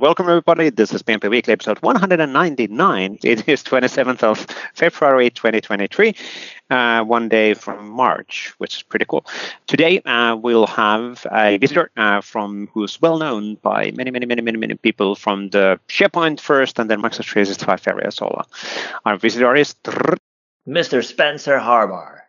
[0.00, 0.70] Welcome, everybody.
[0.70, 3.18] This is PnP Weekly, episode 199.
[3.22, 6.14] It is 27th of February 2023,
[6.70, 9.24] uh, one day from March, which is pretty cool.
[9.66, 14.42] Today, uh, we'll have a visitor uh, from who's well known by many, many, many,
[14.42, 18.10] many, many people from the SharePoint first and then Microsoft 365 area.
[18.10, 18.42] So,
[19.04, 19.74] our visitor is
[20.66, 21.04] Mr.
[21.04, 22.23] Spencer Harbar.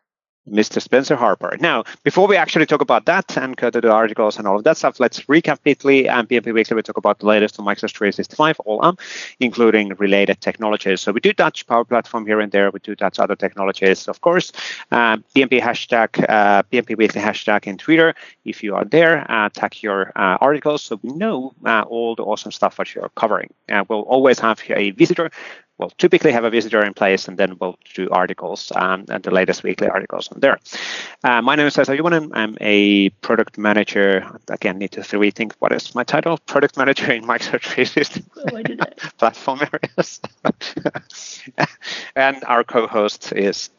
[0.49, 0.81] Mr.
[0.81, 1.59] Spencer Harbar.
[1.59, 4.63] Now, before we actually talk about that and go to the articles and all of
[4.63, 6.07] that stuff, let's recap quickly.
[6.07, 8.99] And PnP Weekly, we talk about the latest on Microsoft 365, all up,
[9.39, 11.01] including related technologies.
[11.01, 12.69] So we do touch Power Platform here and there.
[12.71, 14.51] We do touch other technologies, of course.
[14.91, 18.13] Uh, hashtag, uh, PnP Weekly hashtag in Twitter.
[18.43, 22.23] If you are there, uh, tag your uh, articles so we know uh, all the
[22.23, 23.51] awesome stuff that you're covering.
[23.69, 25.31] Uh, we'll always have a visitor
[25.77, 29.31] we'll typically have a visitor in place and then we'll do articles um, and the
[29.31, 30.59] latest weekly articles on there.
[31.23, 32.31] Uh, my name is Vesa Juvonen.
[32.33, 34.25] I'm a product manager.
[34.49, 36.37] Again, need to rethink what is my title?
[36.45, 40.21] Product manager in Microsoft 365 platform areas.
[42.15, 43.69] and our co-host is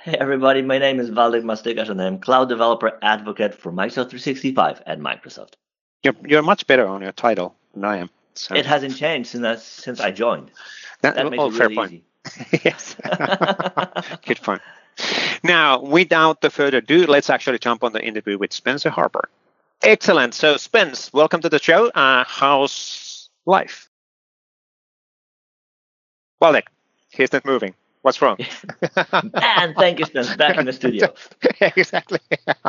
[0.00, 4.82] Hey everybody, my name is Waldek Mastykarz and I'm cloud developer advocate for Microsoft 365
[4.86, 5.54] at Microsoft.
[6.04, 8.10] You're, you're much better on your title than I am.
[8.38, 8.54] So.
[8.54, 10.50] It hasn't changed since I, since I joined.
[11.00, 11.92] That, that makes oh, it fair really point.
[11.92, 12.60] easy.
[12.64, 12.96] yes.
[14.26, 14.60] Good point.
[15.44, 19.26] Now, without the further ado, let's actually jump on the interview with Spencer Harbar.
[19.80, 20.34] Excellent.
[20.34, 21.88] So, Spence, welcome to the show.
[21.90, 23.88] Uh, how's life?
[26.40, 26.66] Well, Nick,
[27.10, 27.74] he's not moving.
[28.02, 28.38] What's wrong?
[28.96, 30.34] and thank you, Spence.
[30.34, 31.14] Back in the studio.
[31.76, 32.20] exactly.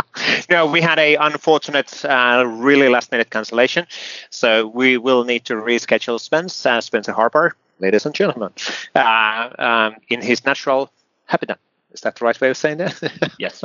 [0.50, 3.86] no, we had a unfortunate, uh, really last minute cancellation,
[4.30, 8.52] so we will need to reschedule Spence, uh, Spencer Harbar, ladies and gentlemen,
[8.95, 10.92] uh, um, in his natural
[11.26, 11.60] habitat.
[11.92, 13.34] Is that the right way of saying that?
[13.40, 13.64] yes.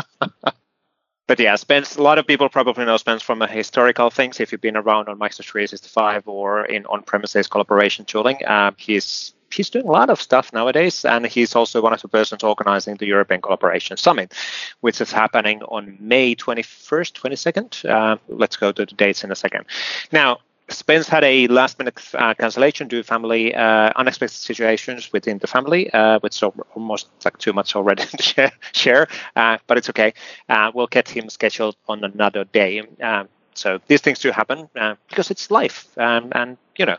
[1.27, 4.41] But yeah, Spence, a lot of people probably know Spence from historical things.
[4.41, 9.71] If you've been around on Microsoft 365 or in on-premises collaboration tooling, um, he's he's
[9.71, 13.07] doing a lot of stuff nowadays, and he's also one of the persons organizing the
[13.07, 14.35] European Collaboration Summit,
[14.81, 17.89] which is happening on May 21st, 22nd.
[17.89, 19.65] Uh, let's go to the dates in a second.
[20.13, 25.39] Now, Spence had a last minute uh, cancellation due to family uh, unexpected situations within
[25.39, 29.07] the family, uh, which is almost like too much already to share,
[29.37, 30.15] uh, but it's okay.
[30.49, 32.83] Uh, we'll get him scheduled on another day.
[33.03, 36.97] Um, so these things do happen uh, because it's life, um, and you know.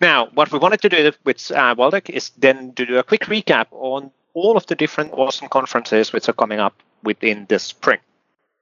[0.00, 3.22] Now, what we wanted to do with uh, Waldek is then to do a quick
[3.22, 8.00] recap on all of the different awesome conferences which are coming up within the spring.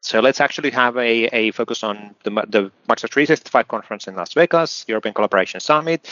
[0.00, 4.34] So let's actually have a, a focus on the, the Microsoft 365 conference in Las
[4.34, 6.06] Vegas, European Collaboration Summit,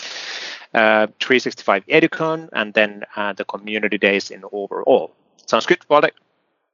[0.72, 5.15] uh, 365 EduCon, and then uh, the community days in overall.
[5.44, 6.12] Sounds good, Waldek?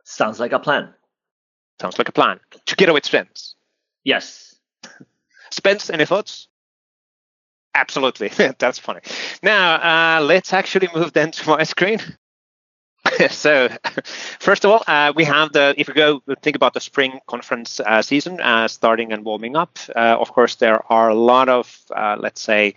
[0.05, 0.95] Sounds like a plan.
[1.81, 2.39] Sounds like a plan.
[2.67, 3.57] Together with Spence.
[4.05, 4.55] Yes.
[5.51, 6.47] Spence, any thoughts?
[7.75, 8.29] Absolutely.
[8.59, 9.01] That's funny.
[9.43, 12.01] Now, uh, let's actually move then to my screen.
[13.31, 13.69] so,
[14.39, 17.81] first of all, uh, we have the, if we go think about the spring conference
[17.81, 21.79] uh, season uh, starting and warming up, uh, of course, there are a lot of,
[21.95, 22.75] uh, let's say,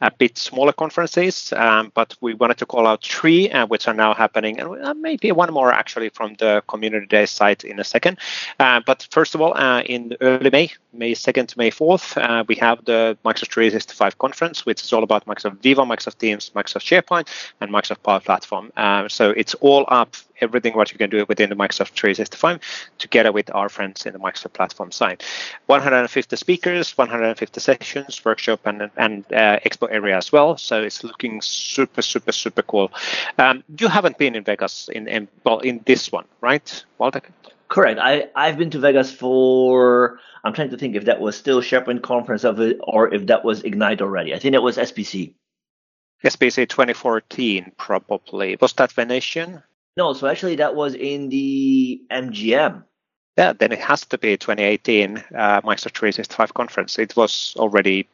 [0.00, 3.94] a bit smaller conferences, um, but we wanted to call out three, uh, which are
[3.94, 7.84] now happening, and uh, maybe one more actually from the community day site in a
[7.84, 8.18] second.
[8.60, 12.44] Uh, but first of all, uh, in early May, May 2nd to May 4th, uh,
[12.46, 16.86] we have the Microsoft 365 conference, which is all about Microsoft Viva, Microsoft Teams, Microsoft
[16.86, 17.28] SharePoint,
[17.60, 18.72] and Microsoft Power Platform.
[19.08, 22.60] So it's all up, everything what you can do within the Microsoft 365,
[22.98, 25.22] together with our friends in the Microsoft Platform side.
[25.66, 30.56] 150 speakers, 150 sessions, workshop, and and uh, expo area as well.
[30.56, 32.90] So it's looking super, super, super cool.
[33.38, 37.24] Um, you haven't been in Vegas in, in well in this one, right, Waldek?
[37.68, 38.00] Correct.
[38.00, 42.02] I, I've been to Vegas for, I'm trying to think if that was still SharePoint
[42.02, 44.34] conference of it or if that was Ignite already.
[44.34, 45.34] I think it was SPC.
[46.24, 48.56] SPC 2014, probably.
[48.60, 49.62] Was that Venetian?
[49.96, 52.84] No, so actually that was in the MGM.
[53.36, 56.98] Yeah, then it has to be 2018 uh, Microsoft 365 conference.
[56.98, 58.08] It was already,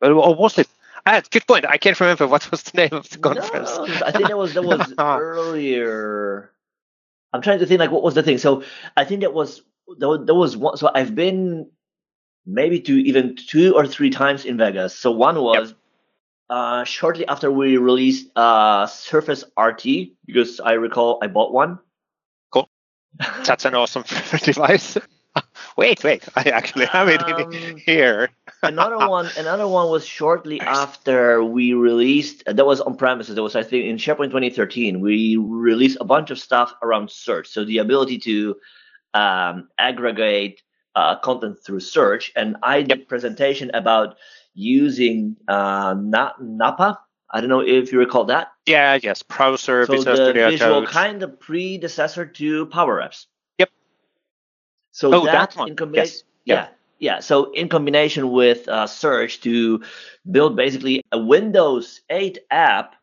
[0.00, 0.68] or was it
[1.06, 1.66] Ah, good point.
[1.68, 3.76] I can't remember what was the name of the conference.
[3.76, 6.50] No, I think that was that was earlier.
[7.32, 8.38] I'm trying to think like what was the thing.
[8.38, 8.62] So
[8.96, 9.62] I think that was
[9.98, 10.76] there was one.
[10.76, 11.70] So I've been
[12.46, 14.96] maybe to even two or three times in Vegas.
[14.96, 15.78] So one was yep.
[16.50, 19.84] Uh, shortly after we released uh, Surface RT
[20.26, 21.78] because I recall I bought one.
[22.50, 22.68] Cool.
[23.44, 24.04] That's an awesome
[24.42, 24.98] device.
[25.76, 26.24] wait, wait.
[26.36, 28.30] I actually have it um, here.
[28.62, 32.42] another one, another one was shortly after we released.
[32.46, 33.34] Uh, that was on premises.
[33.34, 35.00] That was, I think, in SharePoint 2013.
[35.00, 37.48] We released a bunch of stuff around search.
[37.48, 38.56] So the ability to
[39.14, 40.60] um, aggregate
[40.94, 42.32] uh, content through search.
[42.36, 43.08] And I did yep.
[43.08, 44.16] presentation about
[44.54, 47.00] using uh, Na- Napa.
[47.30, 48.52] I don't know if you recall that.
[48.66, 50.88] Yeah, yes, browser, So Visual the Studio visual Code.
[50.88, 53.26] kind of predecessor to Power Apps.
[53.58, 53.70] Yep.
[54.92, 55.68] So Oh, that, that one.
[55.70, 56.68] in combination, Yes.
[57.00, 57.20] yeah, yeah.
[57.20, 59.82] So in combination with uh, Search to
[60.30, 62.94] build basically a Windows 8 app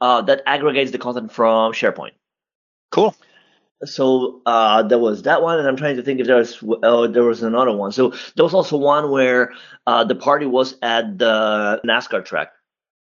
[0.00, 2.12] uh, that aggregates the content from SharePoint.
[2.90, 3.14] Cool.
[3.84, 7.24] So uh, there was that one, and I'm trying to think if there's oh, there
[7.24, 7.92] was another one.
[7.92, 9.52] So there was also one where
[9.86, 12.52] uh, the party was at the NASCAR track.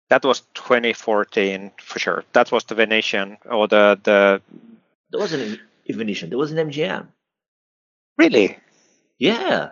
[0.09, 2.23] That was 2014 for sure.
[2.33, 4.41] That was the Venetian or the the
[5.11, 6.29] There wasn't a Venetian.
[6.29, 7.07] There was an MGM.
[8.17, 8.57] really.
[9.19, 9.71] Yeah.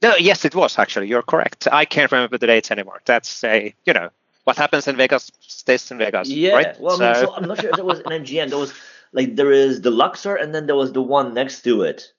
[0.00, 1.08] No, yes, it was actually.
[1.08, 1.66] You're correct.
[1.70, 3.00] I can't remember the dates anymore.
[3.04, 4.10] That's a you know
[4.44, 6.28] what happens in Vegas stays in Vegas.
[6.28, 6.52] Yeah.
[6.54, 6.80] Right?
[6.80, 8.50] Well, I mean, so I'm not sure if there was an MGM.
[8.50, 8.72] There was
[9.12, 12.12] like there is the Luxor, and then there was the one next to it.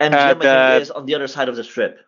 [0.00, 1.98] MGM I Uh, the- is on the other side of the strip.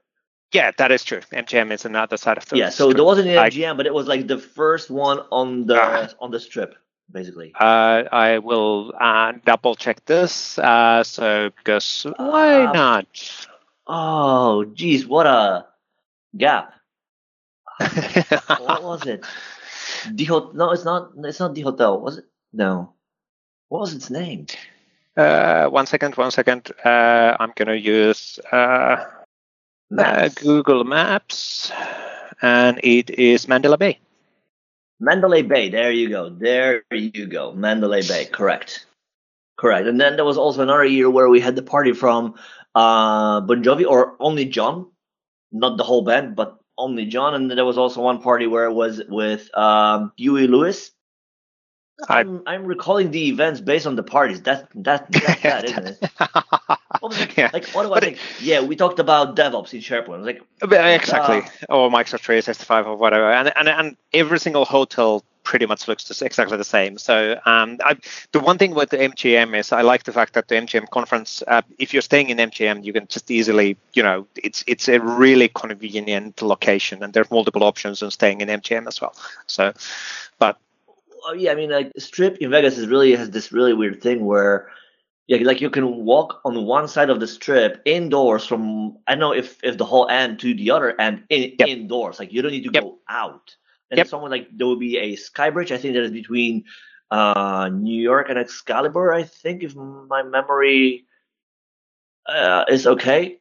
[0.52, 1.20] yeah, that is true.
[1.32, 2.58] MGM is on the other side of the strip.
[2.58, 2.68] yeah.
[2.70, 2.96] So strip.
[2.96, 6.08] there wasn't an I- MGM, but it was like the first one on the Ah.
[6.20, 6.74] on the strip,
[7.10, 7.52] basically.
[7.58, 10.58] Uh, I will uh, double check this.
[10.58, 13.06] Uh, so because why Uh, not?
[13.86, 15.66] Oh, geez, what a
[16.36, 16.74] gap.
[17.80, 19.24] What was it?
[20.14, 21.12] The ho- No, it's not.
[21.24, 22.00] It's not the hotel.
[22.00, 22.24] Was it?
[22.52, 22.94] No.
[23.70, 24.46] What was its name?
[25.16, 26.70] uh, one second, one second.
[26.84, 29.04] Uh, I'm gonna use uh, uh,
[29.90, 30.42] Maps.
[30.42, 31.72] Google Maps,
[32.42, 33.98] and it is Mandela Bay.
[34.98, 35.70] Mandalay Bay.
[35.70, 36.28] There you go.
[36.30, 37.52] There you go.
[37.52, 38.26] Mandalay Bay.
[38.26, 38.86] Correct.
[39.56, 39.86] Correct.
[39.86, 42.34] And then there was also another year where we had the party from
[42.74, 44.90] uh, Bon Jovi or only John,
[45.52, 47.34] not the whole band, but only John.
[47.34, 50.90] And then there was also one party where it was with um, Huey Lewis.
[52.08, 54.42] I'm, I'm recalling the events based on the parties.
[54.42, 56.10] That that that's that, isn't it?
[57.00, 57.50] What yeah.
[57.52, 58.18] Like what do I think?
[58.40, 60.24] Yeah, we talked about DevOps in SharePoint.
[60.24, 65.88] Like, Exactly, or Microsoft 365 or whatever, and and and every single hotel pretty much
[65.88, 66.98] looks just exactly the same.
[66.98, 67.96] So um, I,
[68.32, 71.42] the one thing with the MGM is I like the fact that the MGM conference,
[71.46, 75.00] uh, if you're staying in MGM, you can just easily, you know, it's it's a
[75.00, 79.14] really convenient location, and there's multiple options on staying in MGM as well.
[79.46, 79.72] So,
[80.38, 80.58] but
[81.26, 84.24] oh, yeah, I mean, like Strip in Vegas is really has this really weird thing
[84.24, 84.68] where,
[85.26, 89.20] yeah, like you can walk on one side of the Strip indoors from I don't
[89.20, 91.68] know if if the whole end to the other end in, Yep.
[91.68, 92.18] indoors.
[92.18, 92.82] Like you don't need to Yep.
[92.82, 93.54] go out.
[93.90, 94.08] And Yep.
[94.08, 95.72] someone like there will be a sky bridge.
[95.72, 96.64] I think that is between
[97.10, 99.12] uh, New York and Excalibur.
[99.12, 101.06] I think if my memory
[102.26, 103.38] uh, is okay.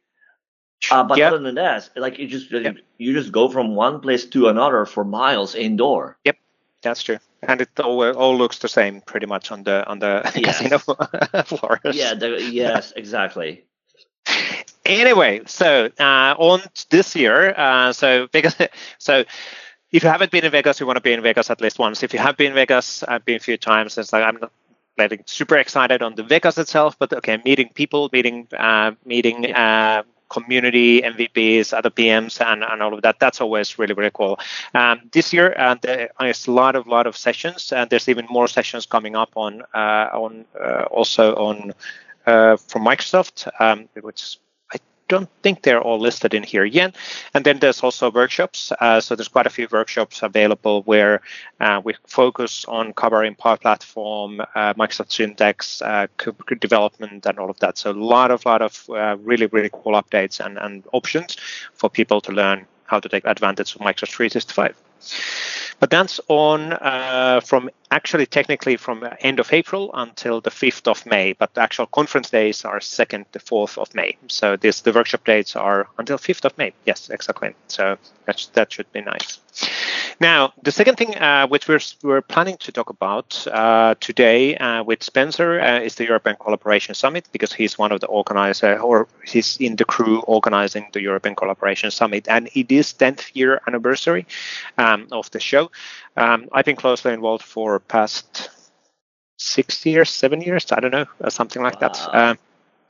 [0.90, 4.48] Uh, but other than that, like you just you just go from one place to
[4.48, 6.18] another for miles indoor.
[6.24, 6.36] Yep,
[6.82, 10.22] that's true, and it all, all looks the same pretty much on the on the
[10.36, 10.58] Yes.
[10.58, 10.78] casino
[11.44, 11.96] floors.
[11.96, 12.14] Yeah.
[12.14, 12.92] The, yes.
[12.96, 13.64] Exactly.
[14.84, 16.60] anyway, so uh, on
[16.90, 18.56] this year, uh, so Vegas,
[18.98, 19.24] so
[19.92, 22.02] if you haven't been in Vegas, you want to be in Vegas at least once.
[22.02, 23.98] If you have been in Vegas, I've been a few times.
[23.98, 24.52] It's like I'm not
[24.98, 29.52] like super excited on the Vegas itself, but okay, meeting people, meeting, uh, meeting.
[29.52, 33.18] Uh, community MVPs, other PMs, and, and all of that.
[33.18, 34.38] That's always really really cool.
[34.74, 38.48] Um, this year, uh, there's a lot of lot of sessions, and there's even more
[38.48, 41.74] sessions coming up on uh, on uh, also on
[42.26, 44.38] uh, from Microsoft, um, which
[45.10, 46.96] don't think they're all listed in here yet.
[47.34, 48.72] And then there's also workshops.
[48.80, 51.20] Uh, so there's quite a few workshops available where
[51.58, 57.50] uh, we focus on covering Power Platform, uh, Microsoft Syntex, uh, Kubernetes development, and all
[57.50, 57.76] of that.
[57.76, 61.36] So a lot of lot of uh, really really cool updates and, and options
[61.74, 64.74] for people to learn how to take advantage of Microsoft 365.
[65.80, 71.06] But that's on uh, from actually technically from end of April until the 5th of
[71.06, 71.32] May.
[71.32, 74.16] But the actual conference days are 2nd to 4th of May.
[74.28, 76.74] So this the workshop dates are until 5th of May.
[76.84, 77.54] Yes, exactly.
[77.68, 77.96] So
[78.26, 79.40] that should be nice.
[80.20, 84.82] Now, the second thing uh, which we're, we're planning to talk about uh, today uh,
[84.82, 89.08] with Spencer uh, is the European Collaboration Summit because he's one of the organizer or
[89.24, 94.26] he's in the crew organizing the European Collaboration Summit, and it is 10th year anniversary
[94.76, 95.70] um, of the show.
[96.16, 98.50] Um, I've been closely involved for past
[99.38, 101.98] six years, seven years, I don't know, uh, something like that.
[102.12, 102.38] Um,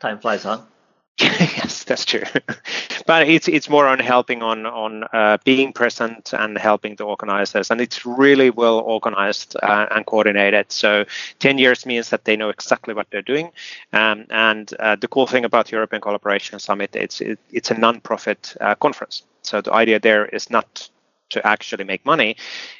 [0.01, 0.63] Time flies, huh?
[1.21, 2.23] yes, that's true.
[3.07, 7.71] but it's it's more on helping on on uh, being present and helping the organizers,
[7.71, 10.71] and it's really well organized uh, and coordinated.
[10.71, 11.05] So
[11.41, 13.51] ten years means that they know exactly what they're doing.
[13.93, 18.57] Um, and uh, the cool thing about European Collaboration Summit, it's it, it's a non-profit
[18.61, 19.25] uh, conference.
[19.43, 20.89] So the idea there is not
[21.31, 22.37] to actually make money;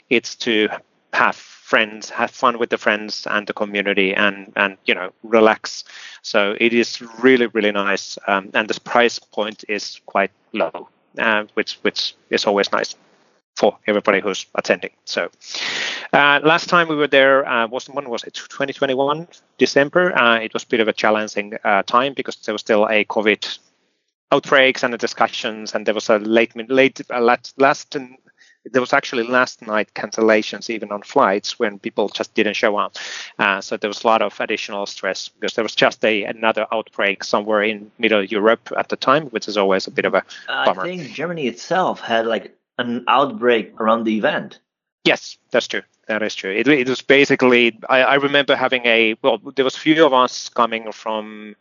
[0.09, 0.69] it's to
[1.13, 5.85] have friends, have fun with the friends and the community, and and you know relax.
[6.23, 11.45] So it is really really nice, um, and the price point is quite low, uh,
[11.55, 12.97] which which is always nice.
[13.61, 14.91] for everybody who's attending.
[15.05, 15.29] So
[16.13, 20.17] uh, last time we were there uh, was when was it 2021 December.
[20.17, 23.05] Uh, it was a bit of a challenging uh, time because there was still a
[23.05, 23.59] COVID
[24.33, 27.97] outbreaks and the discussions, and there was a late late uh, last, last
[28.65, 32.97] there was actually last night cancellations even on flights when people just didn't show up.
[33.39, 36.67] Uh, so there was a lot of additional stress because there was just a another
[36.73, 40.25] outbreak somewhere in Middle Europe at the time, which is always a bit of a
[40.47, 40.83] bummer.
[40.83, 44.59] I think Germany itself had like an outbreak around the event.
[45.05, 45.83] Yes, that's true.
[46.09, 46.51] That is true.
[46.51, 47.79] It, it was basically.
[47.89, 49.39] I, I, remember having a well.
[49.55, 51.55] There was few of us coming from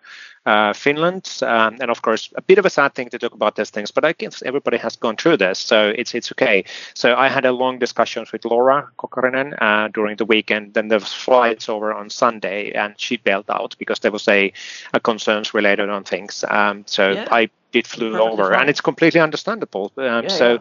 [0.45, 3.55] uh, Finland, um, and of course, a bit of a sad thing to talk about
[3.55, 3.91] these things.
[3.91, 6.65] But I guess everybody has gone through this, so it's it's okay.
[6.93, 10.73] So I had a long discussion with Laura Kokkarinen uh, during the weekend.
[10.73, 14.51] Then there was flights over on Sunday, and she bailed out because there was a,
[14.93, 16.43] a concerns related on things.
[16.49, 17.27] Um, so yeah.
[17.31, 18.61] I did flew over, fine.
[18.61, 19.91] and it's completely understandable.
[19.97, 20.53] Um, yeah, so.
[20.53, 20.59] Yeah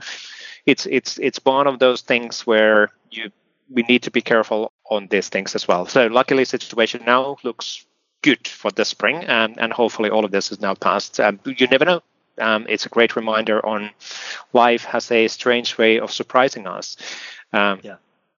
[0.66, 3.30] it's it's it's one of those things where you
[3.70, 5.86] we need to be careful on these things as well.
[5.86, 7.86] So luckily, situation now looks
[8.22, 11.20] good for the spring, um, and hopefully all of this is now passed.
[11.20, 12.02] Um, you never know.
[12.38, 13.90] Um, it's a great reminder on
[14.52, 16.96] life has a strange way of surprising us.
[17.52, 17.96] Um, yeah.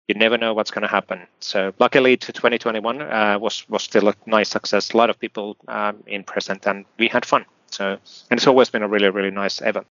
[0.09, 1.21] You never know what's going to happen.
[1.39, 4.93] So luckily, to 2021 uh, was was still a nice success.
[4.93, 7.45] A lot of people um, in present, and we had fun.
[7.71, 7.91] So
[8.31, 9.87] and it's always been a really really nice event.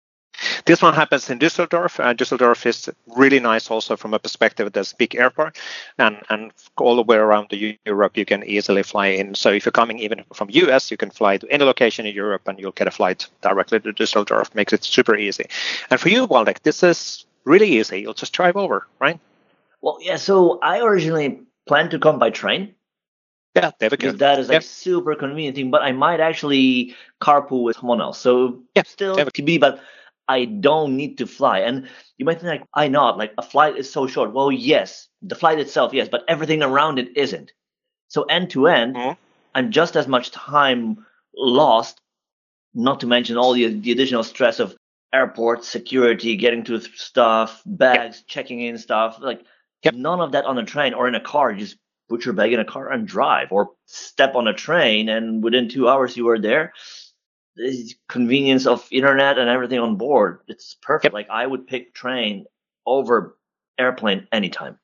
[0.65, 1.99] This one happens in Düsseldorf.
[1.99, 5.57] Uh, Düsseldorf is really nice also from a perspective there's a big airport
[5.97, 9.35] and, and all the way around the Europe you can easily fly in.
[9.35, 12.47] So if you're coming even from US, you can fly to any location in Europe
[12.47, 14.53] and you'll get a flight directly to Düsseldorf.
[14.55, 15.45] Makes it super easy.
[15.89, 18.01] And for you, Waldek, this is really easy.
[18.01, 19.19] You'll just drive over, right?
[19.81, 20.17] Well, yeah.
[20.17, 22.75] So I originally planned to come by train.
[23.55, 24.11] Yeah, there we go.
[24.11, 24.63] That is like yep.
[24.63, 28.19] super convenient thing, but I might actually carpool with someone else.
[28.19, 29.81] So yeah, still to be, but
[30.29, 31.59] I don't need to fly.
[31.59, 34.31] And you might think like, I not like a flight is so short.
[34.31, 37.51] Well, yes, the flight itself, yes, but everything around it isn't.
[38.09, 39.19] So end to end, mm-hmm.
[39.55, 41.05] I'm just as much time
[41.36, 42.00] lost,
[42.75, 44.75] not to mention all the, the additional stress of
[45.12, 48.27] airport security, getting to stuff, bags, yep.
[48.27, 49.17] checking in stuff.
[49.19, 49.43] Like
[49.83, 49.95] yep.
[49.95, 51.53] none of that on a train or in a car.
[51.53, 55.43] Just put your bag in a car and drive, or step on a train, and
[55.43, 56.74] within two hours you are there
[57.59, 60.41] the convenience of internet and everything on board.
[60.47, 61.05] It's perfect.
[61.05, 61.13] Yep.
[61.13, 62.45] Like I would pick train
[62.85, 63.37] over
[63.79, 64.79] airplane anytime.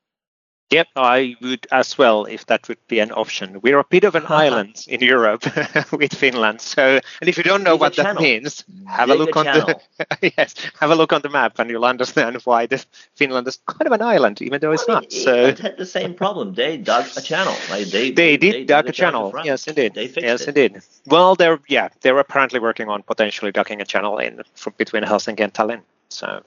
[0.71, 3.61] Yep, I would as well if that would be an option.
[3.61, 5.43] We're a bit of an island in Europe
[5.91, 6.59] with Finland.
[6.59, 9.79] So, and if you don't know what that means, have a look on the
[10.37, 13.85] yes, have a look on the map, and you'll understand why this Finland is kind
[13.85, 15.11] of an island, even though it's I mean, not.
[15.11, 16.55] So it had the same problem.
[16.55, 17.55] They dug a channel.
[17.69, 19.33] Like they, they, they did they dug a channel.
[19.43, 19.93] Yes, indeed.
[19.93, 20.57] They fixed yes, it.
[20.57, 20.81] indeed.
[21.05, 25.41] Well, they're yeah, they're apparently working on potentially ducking a channel in from between Helsinki
[25.41, 25.83] and Tallinn.
[26.09, 26.41] So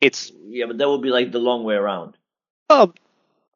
[0.00, 2.16] it's yeah, but that would be like the long way around.
[2.70, 2.94] Well,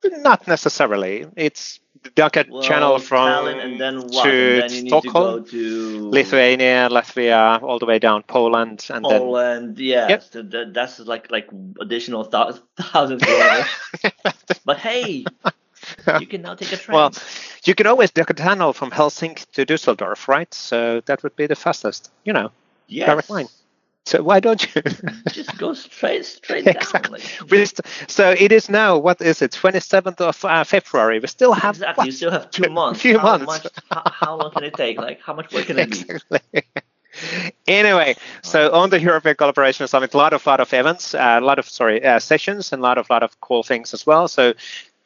[0.04, 1.26] not necessarily.
[1.36, 1.80] It's
[2.14, 4.24] Ducket well, channel from and then what?
[4.24, 9.76] to and then Stockholm, to, to Lithuania, Latvia, all the way down Poland, and Poland.
[9.76, 10.22] Then, yeah, yep.
[10.22, 11.48] so that, that's like like
[11.80, 13.66] additional th- thousand kilometers.
[14.64, 15.24] but hey,
[16.20, 16.94] you can now take a train.
[16.94, 17.12] Well,
[17.64, 20.52] you can always duck a tunnel from Helsinki to Düsseldorf, right?
[20.54, 22.50] So that would be the fastest, you know,
[22.86, 23.06] yes.
[23.06, 23.48] direct line.
[24.06, 24.82] So why don't you
[25.32, 27.20] just go straight straight exactly.
[27.50, 27.66] down?
[28.06, 28.96] so it is now.
[28.96, 29.50] What is it?
[29.50, 31.18] Twenty seventh of uh, February.
[31.18, 32.02] We still have exactly.
[32.02, 32.06] What?
[32.06, 33.00] You still have two months.
[33.00, 33.46] Few how months.
[33.46, 34.98] Much, how, how, long can it take?
[34.98, 36.38] Like how much work can it exactly.
[36.52, 36.62] be?
[37.66, 41.44] anyway, so on the European Collaboration Summit, a lot of lot of events, uh, a
[41.44, 44.28] lot of sorry uh, sessions, and a lot of lot of cool things as well.
[44.28, 44.54] So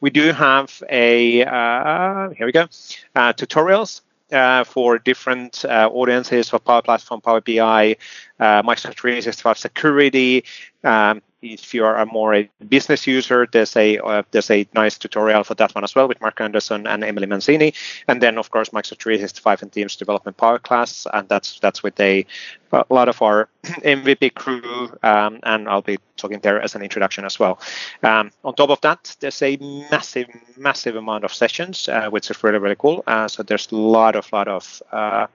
[0.02, 2.66] we do have a uh, here we go
[3.14, 4.02] uh, tutorials
[4.32, 7.96] uh, for different uh, audiences for Power Platform, Power BI,
[8.38, 10.44] uh, Microsoft 365 Security.
[10.84, 15.44] Um, if you are more a business user, there's a uh, there's a nice tutorial
[15.44, 17.74] for that one as well with Mark Anderson and Emily Mancini,
[18.08, 21.98] and then of course Microsoft 365 and Teams Development Power Class, and that's that's with
[22.00, 22.26] a,
[22.72, 27.24] a lot of our MVP crew, um, and I'll be talking there as an introduction
[27.24, 27.58] as well.
[28.02, 29.56] Um, on top of that, there's a
[29.90, 33.02] massive massive amount of sessions, uh, which is really really cool.
[33.06, 35.26] Uh, so there's a lot of lot of uh,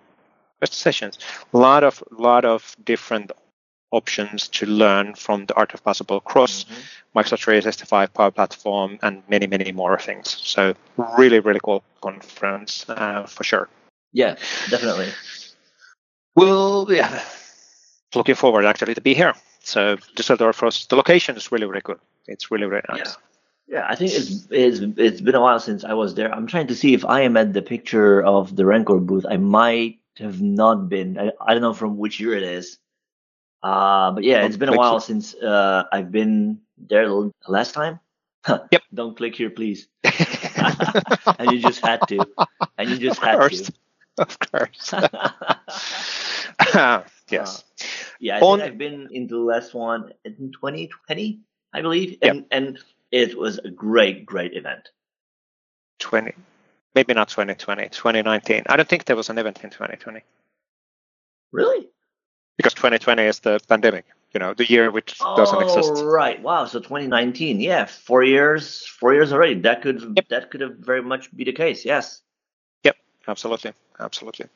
[0.63, 1.17] sessions,
[1.53, 3.31] a lot of lot of different
[3.95, 7.19] options to learn from the art of possible across mm-hmm.
[7.19, 10.37] Microsoft 365 Power Platform and many, many more things.
[10.43, 10.75] So
[11.17, 13.69] really, really cool conference uh, for sure.
[14.11, 14.35] Yeah,
[14.69, 15.09] definitely.
[16.35, 17.23] Well, yeah,
[18.13, 19.33] looking forward actually to be here.
[19.59, 21.99] So Düsseldorf, the location is really, really good.
[22.27, 23.07] It's really, really nice.
[23.07, 23.13] Yeah.
[23.67, 26.31] Yeah, I think it's, it's it's been a while since I was there.
[26.31, 29.25] I'm trying to see if I am at the picture of the Rencore booth.
[29.27, 31.17] I might have not been.
[31.17, 32.77] I, I don't know from which year it is.
[33.65, 37.09] Uh, but yeah, it's been a while since uh, I've been there
[37.47, 37.99] last time.
[38.47, 38.83] yep.
[38.93, 39.87] Don't click here, please.
[41.39, 42.19] and you just had to.
[42.77, 43.61] And you just had course.
[43.63, 43.73] to.
[44.19, 44.93] Of course.
[47.31, 47.63] yes.
[47.63, 47.87] Uh,
[48.19, 51.39] yeah, I On- think I've been into the last one in 2020,
[51.73, 52.35] I believe, Yep.
[52.35, 52.79] and and
[53.11, 54.89] it was a great, great event.
[55.99, 56.33] 20,
[56.93, 58.63] maybe not 2020, 2019.
[58.67, 60.21] I don't think there was an event in 2020
[61.51, 61.87] Really?
[62.57, 64.05] Because 2020 is the pandemic.
[64.33, 66.03] You know, the year which doesn't oh, exist.
[66.03, 66.41] right.
[66.41, 66.65] Wow.
[66.65, 67.61] So 2019.
[67.61, 68.85] Yeah, four years.
[68.85, 69.61] Four years already.
[69.61, 70.27] That could Yep.
[70.27, 71.85] that could have very much be the case.
[71.85, 72.21] Yes.
[72.83, 72.97] Yep,
[73.29, 74.47] absolutely, absolutely.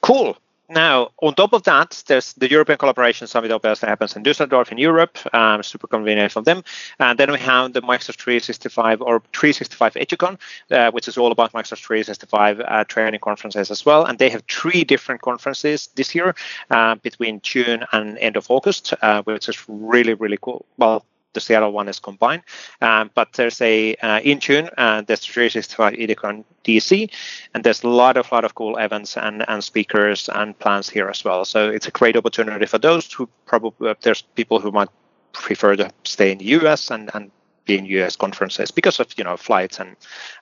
[0.00, 0.36] Cool.
[0.72, 4.78] Now, on top of that, there's the European Collaboration Summit obviously happens in Düsseldorf in
[4.78, 5.18] Europe.
[5.34, 6.64] Um, super convenient for them.
[6.98, 10.38] And then we have the Microsoft 365 or 365 Educon,
[10.70, 14.06] uh, which is all about Microsoft 365 uh, training conferences as well.
[14.06, 16.34] And they have three different conferences this year
[16.70, 20.64] uh, between June and end of August, uh, which is really, really cool.
[20.78, 22.42] Well, the Seattle one is combined,
[22.80, 27.10] um, but there's a uh, in June uh, there's 365 Educon DC,
[27.54, 31.08] and there's a lot of lot of cool events and, and speakers and plans here
[31.08, 31.44] as well.
[31.44, 34.88] So it's a great opportunity for those who probably uh, there's people who might
[35.32, 37.30] prefer to stay in the US and and
[37.64, 39.96] be in US conferences because of you know flights and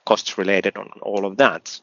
[0.05, 1.81] costs related on all of that.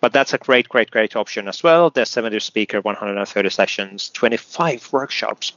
[0.00, 1.90] But that's a great great great option as well.
[1.90, 5.52] There's 70 speaker, 130 sessions, 25 workshops.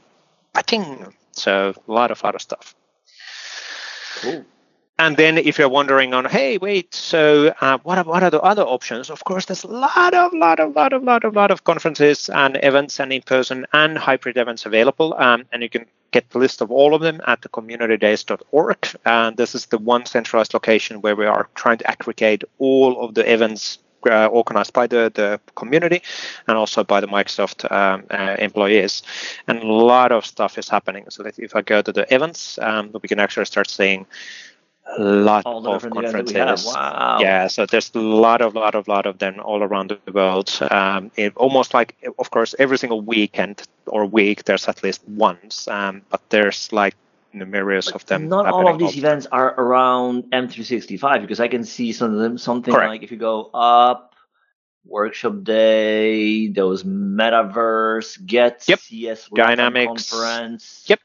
[0.54, 1.14] Pating.
[1.32, 2.74] So a lot of of stuff.
[4.20, 4.44] Cool.
[4.98, 8.42] And then if you're wondering on, hey, wait, so uh, what, are, what are the
[8.42, 9.08] other options?
[9.08, 12.28] Of course, there's a lot of, lot of, lot of, lot of, lot of conferences
[12.28, 15.14] and events and in-person and hybrid events available.
[15.14, 18.88] Um, and you can get the list of all of them at the communitydays.org.
[19.06, 23.14] And this is the one centralized location where we are trying to aggregate all of
[23.14, 26.02] the events uh, organized by the, the community
[26.46, 29.02] and also by the Microsoft um, uh, employees.
[29.48, 31.04] And a lot of stuff is happening.
[31.08, 34.06] So that if I go to the events, um, we can actually start seeing
[34.98, 36.48] a lot All of different events that we have.
[36.48, 36.74] conferences.
[36.74, 37.18] Wow.
[37.20, 40.50] Yeah, so there's a lot of, lot of, lot of them all around the world.
[40.70, 45.68] Um, it, almost like, of course, every single weekend or week there's at least once,
[45.68, 46.96] um, but there's like
[47.32, 48.28] numerous of them.
[48.28, 52.38] Not all of these events are around M365 because I can see some of them.
[52.38, 52.88] Something Correct.
[52.88, 54.14] like if you go up,
[54.84, 58.78] Workshop Day, those Metaverse, Get Yep.
[58.80, 60.10] CS Dynamics.
[60.10, 60.84] Conference.
[60.88, 61.00] Yep.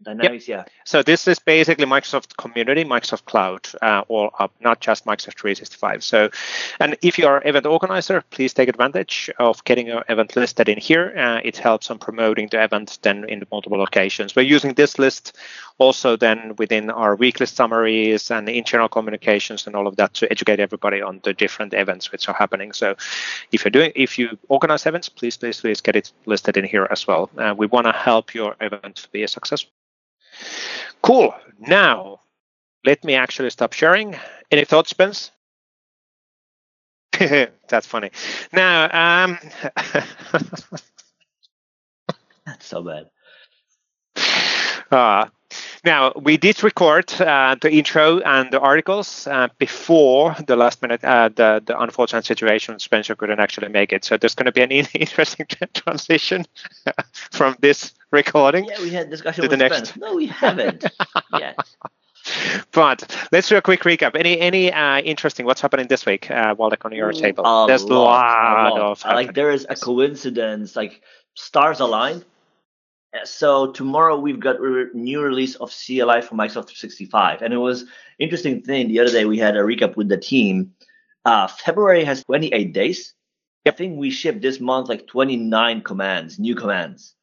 [0.00, 0.64] Dynamics, yeah.
[0.84, 6.04] So this is basically Microsoft Community, Microsoft Cloud, uh, all up, not just Microsoft 365.
[6.04, 6.30] So,
[6.78, 10.78] and if you are event organizer, please take advantage of getting your event listed in
[10.78, 11.12] here.
[11.18, 14.36] Uh, it helps on promoting the event then in multiple locations.
[14.36, 15.36] We're using this list
[15.78, 20.60] also then within our weekly summaries and internal communications and all of that to educate
[20.60, 22.72] everybody on the different events which are happening.
[22.72, 22.94] So,
[23.50, 26.86] if you're doing, if you organize events, please, please, please get it listed in here
[26.88, 27.30] as well.
[27.36, 29.66] Uh, we want to help your event be a success.
[31.02, 31.34] Cool.
[31.58, 32.20] Now,
[32.84, 34.16] let me actually stop sharing.
[34.50, 35.30] Any thoughts, Spence?
[37.68, 38.10] That's funny.
[38.52, 39.38] Now, um,
[42.46, 43.10] That's so bad.
[44.90, 45.26] uh,
[45.84, 51.04] now we did record uh, the intro and the articles uh, before the last minute,
[51.04, 52.78] uh, the the unfortunate situation.
[52.78, 56.44] Spencer couldn't actually make it, so there's going to be an interesting transition
[57.30, 58.64] from this recording.
[58.64, 59.96] Yeah, we had discussion To the with next.
[59.96, 60.84] No, we haven't
[61.38, 61.58] yet.
[62.72, 64.14] But let's do a quick recap.
[64.14, 67.44] Any any uh, interesting what's happening this week uh, while they're on your table?
[67.46, 68.80] A There's a lot, lot, a lot.
[68.92, 69.32] of Uh, like happening.
[69.34, 71.02] there is a coincidence, like
[71.34, 72.24] stars aligned.
[73.14, 77.58] Uh, So tomorrow we've got a new release of CLI for Microsoft 365, and it
[77.58, 77.84] was
[78.18, 78.88] interesting thing.
[78.88, 80.74] The other day we had a recap with the team.
[81.24, 83.14] Uh, February has 28 days.
[83.66, 87.14] I think we shipped this month like 29 commands, new commands,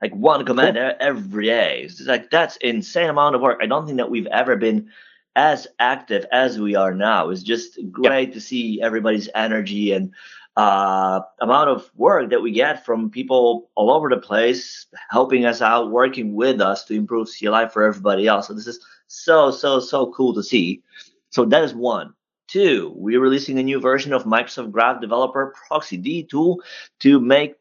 [0.00, 1.82] like one command e- every day.
[1.84, 3.58] It's like that's insane amount of work.
[3.60, 4.90] I don't think that we've ever been
[5.34, 7.28] as active as we are now.
[7.28, 10.12] It's just great to see everybody's energy and
[10.56, 15.60] uh, amount of work that we get from people all over the place, helping us
[15.60, 18.48] out, working with us to improve CLI for everybody else.
[18.48, 20.82] So this is so so so cool to see.
[21.30, 22.14] So that is one.
[22.48, 26.62] Two, we're releasing a new version of Microsoft Graph Developer Proxy D tool
[27.00, 27.54] to make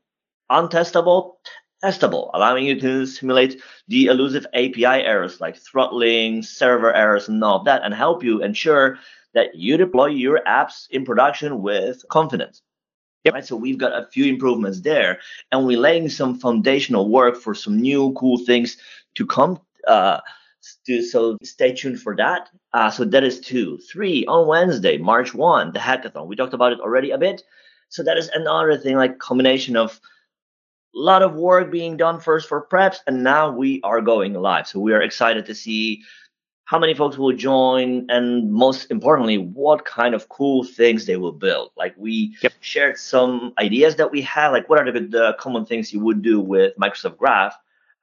[0.49, 1.34] untestable
[1.84, 7.60] testable, allowing you to simulate the elusive API errors like throttling, server errors, and all
[7.60, 8.97] of that, and help you ensure
[9.34, 12.62] that you deploy your apps in production with confidence.
[13.25, 13.33] Yep.
[13.33, 15.19] Right, so we've got a few improvements there,
[15.51, 18.77] and we're laying some foundational work for some new cool things
[19.15, 19.59] to come.
[19.88, 20.19] Uh,
[20.85, 22.49] to, so stay tuned for that.
[22.73, 23.79] Uh, so that is two.
[23.91, 26.27] Three on Wednesday, March one, the hackathon.
[26.27, 27.41] We talked about it already a bit.
[27.89, 29.99] So that is another thing, like combination of
[30.95, 34.67] a lot of work being done first for preps, and now we are going live.
[34.67, 36.03] So we are excited to see
[36.65, 41.32] how many folks will join, and most importantly, what kind of cool things they will
[41.32, 41.69] build.
[41.78, 42.54] Like we yep.
[42.60, 46.21] shared some ideas that we had, like what are the, the common things you would
[46.21, 47.56] do with Microsoft Graph.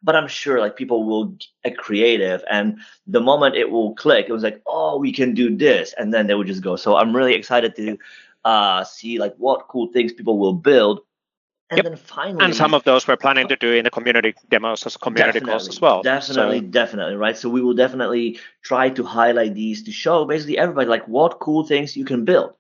[0.05, 4.33] But I'm sure like people will get creative, and the moment it will click, it
[4.33, 6.77] was like, oh, we can do this, and then they would just go.
[6.77, 7.99] So I'm really excited to
[8.45, 11.01] uh, see like what cool things people will build
[11.73, 11.87] and yep.
[11.87, 14.95] then finally, and some of those we're planning to do in the community demos as
[14.99, 16.03] community calls as well.
[16.03, 16.67] Definitely, so.
[16.67, 17.35] definitely, right?
[17.35, 21.65] So we will definitely try to highlight these to show basically everybody like what cool
[21.65, 22.53] things you can build.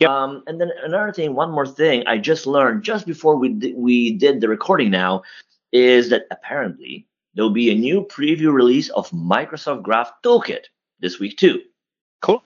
[0.00, 0.10] Yep.
[0.10, 3.74] Um, and then another thing, one more thing I just learned just before we di-
[3.74, 5.22] we did the recording now
[5.70, 10.64] is that apparently there'll be a new preview release of Microsoft Graph Toolkit
[10.98, 11.60] this week too.
[12.20, 12.42] Cool.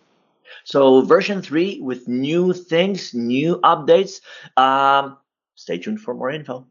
[0.65, 4.21] So version three with new things, new updates.
[4.59, 5.17] Um,
[5.61, 6.67] stay tuned for more info.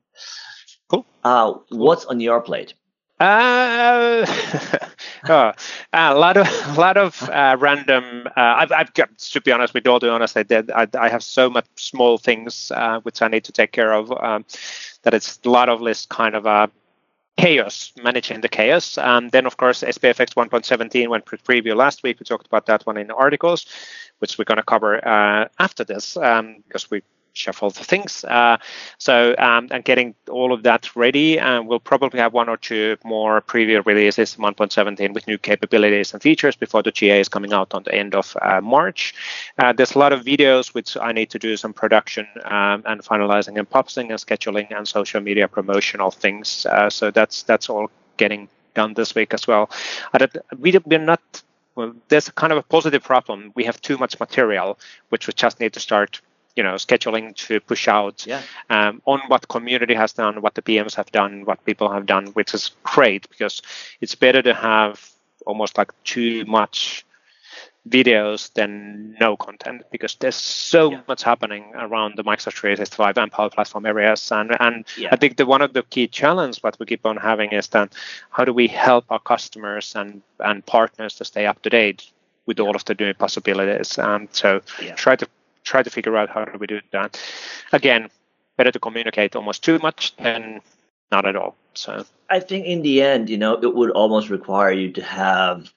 [0.90, 1.06] Cool.
[1.24, 2.74] Uh, what's on your plate?
[3.20, 4.26] Uh,
[5.30, 5.52] oh,
[5.92, 8.28] a lot of a lot of uh, random.
[8.28, 10.72] Uh, I've, I've got to be honest with all the honest, I did.
[10.72, 14.12] I, I have so much small things uh, which I need to take care of
[14.12, 14.46] um,
[15.04, 16.68] that it's a lot of this kind of uh,
[17.38, 18.98] chaos, managing the chaos.
[18.98, 22.20] And then of course SPFX 1.17 went preview last week.
[22.20, 23.66] We talked about that one in articles,
[24.20, 27.02] which we're going to cover uh, after this um, because we
[27.34, 28.24] shuffle the things.
[28.26, 28.58] Uh,
[28.98, 32.98] so um, and getting all of that ready, and we'll probably have one or two
[33.04, 37.74] more preview releases 1.17 with new capabilities and features before the GA is coming out
[37.74, 39.14] on the end of uh, March.
[39.58, 43.02] Uh, there's a lot of videos which I need to do some production um, and
[43.02, 46.66] finalizing and publishing and scheduling and social media promotional things.
[46.66, 49.70] Uh, so that's that's all getting done this week as well.
[50.60, 51.22] We, we're not
[51.76, 53.54] well, there's kind of a positive problem.
[53.56, 54.78] We have too much material,
[55.10, 56.22] which we just need to start
[56.60, 58.42] you know scheduling to push out yeah.
[58.70, 62.26] um, on what community has done, what the PMs have done, what people have done,
[62.38, 63.62] which is great because
[64.02, 65.10] it's better to have
[65.46, 67.06] almost like too much
[67.88, 71.02] videos than no content because there's so yeah.
[71.08, 74.30] much happening around the Microsoft 365 and Power Platform areas.
[74.34, 75.10] And and yeah.
[75.14, 77.94] I think the one of the key challenges what we keep on having is that
[78.32, 82.12] how do we help our customers and and partners to stay up to date
[82.46, 83.98] with all of the new possibilities.
[83.98, 84.62] And so
[84.96, 85.28] try to
[85.64, 87.22] try to figure out how do we do that.
[87.72, 88.10] Again,
[88.58, 90.62] better to communicate almost too much than
[91.12, 91.56] not at all.
[91.74, 95.72] So I think in the end, you know, it would almost require you to have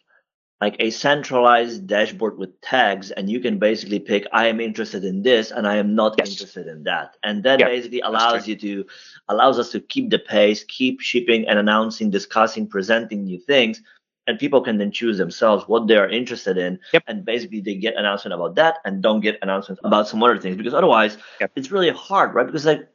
[0.62, 5.22] like a centralized dashboard with tags and you can basically pick i am interested in
[5.22, 6.30] this and i am not yes.
[6.30, 8.86] interested in that and that basically allows you to
[9.28, 13.82] allows us to keep the pace keep shipping and announcing discussing presenting new things
[14.26, 16.78] and people can then choose themselves what they are interested in.
[16.92, 17.02] Yep.
[17.06, 20.56] and basically they get announcement about that and don't get announcements about some other things.
[20.56, 21.50] Because otherwise yep.
[21.56, 22.46] it's really hard right?
[22.46, 22.88] Because like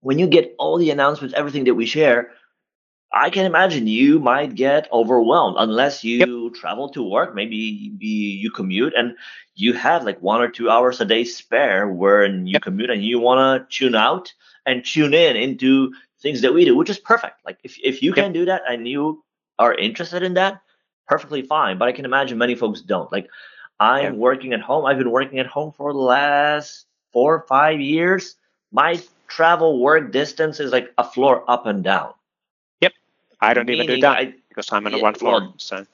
[0.00, 2.30] when you get all the announcements everything that we share
[3.14, 6.54] i can imagine you might get overwhelmed unless you yep.
[6.54, 7.34] travel to work.
[7.34, 7.56] Maybe
[8.00, 9.16] you commute and
[9.54, 13.20] you have like one or two hours a day spare when you commute and you
[13.20, 14.32] want to tune out
[14.66, 17.36] and tune in into things that we do which is perfect.
[17.44, 19.22] Like if, if you can do that and you
[19.58, 20.60] are interested in that,
[21.06, 21.78] perfectly fine.
[21.78, 23.10] But I can imagine many folks don't.
[23.12, 23.28] Like
[23.80, 24.18] I'm yeah.
[24.18, 24.86] working at home.
[24.86, 28.36] I've been working at home for the last four or five years.
[28.72, 32.12] My travel work distance is like a floor up and down.
[32.80, 32.92] Yep.
[33.40, 35.40] I don't Meaning even do that I, because I'm on yeah, one floor.
[35.40, 35.86] Well, so.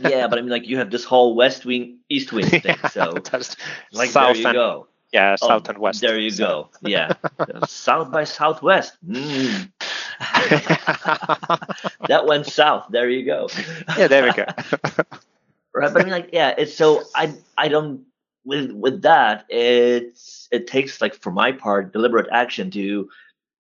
[0.00, 2.76] yeah, but I mean, like you have this whole west wing, east wing thing.
[2.90, 3.12] So,
[3.92, 4.86] like, there you and, go.
[5.12, 6.00] Yeah, oh, south oh, and west.
[6.02, 6.68] There you so.
[6.82, 6.88] go.
[6.88, 7.14] Yeah,
[7.66, 8.98] south by southwest.
[9.08, 9.70] Mm.
[12.08, 12.86] that went south.
[12.90, 13.48] There you go.
[13.96, 14.44] yeah, there we go.
[15.74, 18.06] right, but I mean, like, yeah, it's so I I don't
[18.46, 23.10] with with that it's it takes like for my part deliberate action to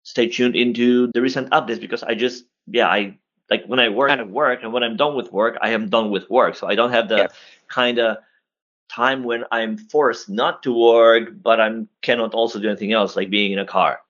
[0.03, 3.17] stay tuned into the recent updates because I just yeah I
[3.49, 6.09] like when I work at work and when I'm done with work I am done
[6.09, 7.27] with work so I don't have the yeah.
[7.67, 8.17] kind of
[8.89, 13.29] time when I'm forced not to work but I cannot also do anything else like
[13.29, 14.01] being in a car.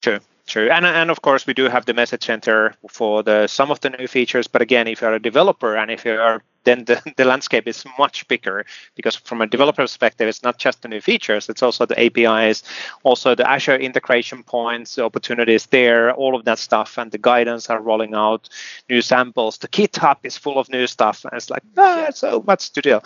[0.00, 0.20] True.
[0.48, 3.80] True, and and of course we do have the message center for the some of
[3.80, 4.48] the new features.
[4.48, 7.84] But again, if you're a developer and if you are then the, the landscape is
[7.98, 11.84] much bigger because from a developer perspective, it's not just the new features, it's also
[11.84, 12.62] the APIs,
[13.02, 17.68] also the Azure integration points, the opportunities there, all of that stuff, and the guidance
[17.68, 18.48] are rolling out
[18.88, 19.58] new samples.
[19.58, 23.00] The GitHub is full of new stuff, and it's like ah, so much to do.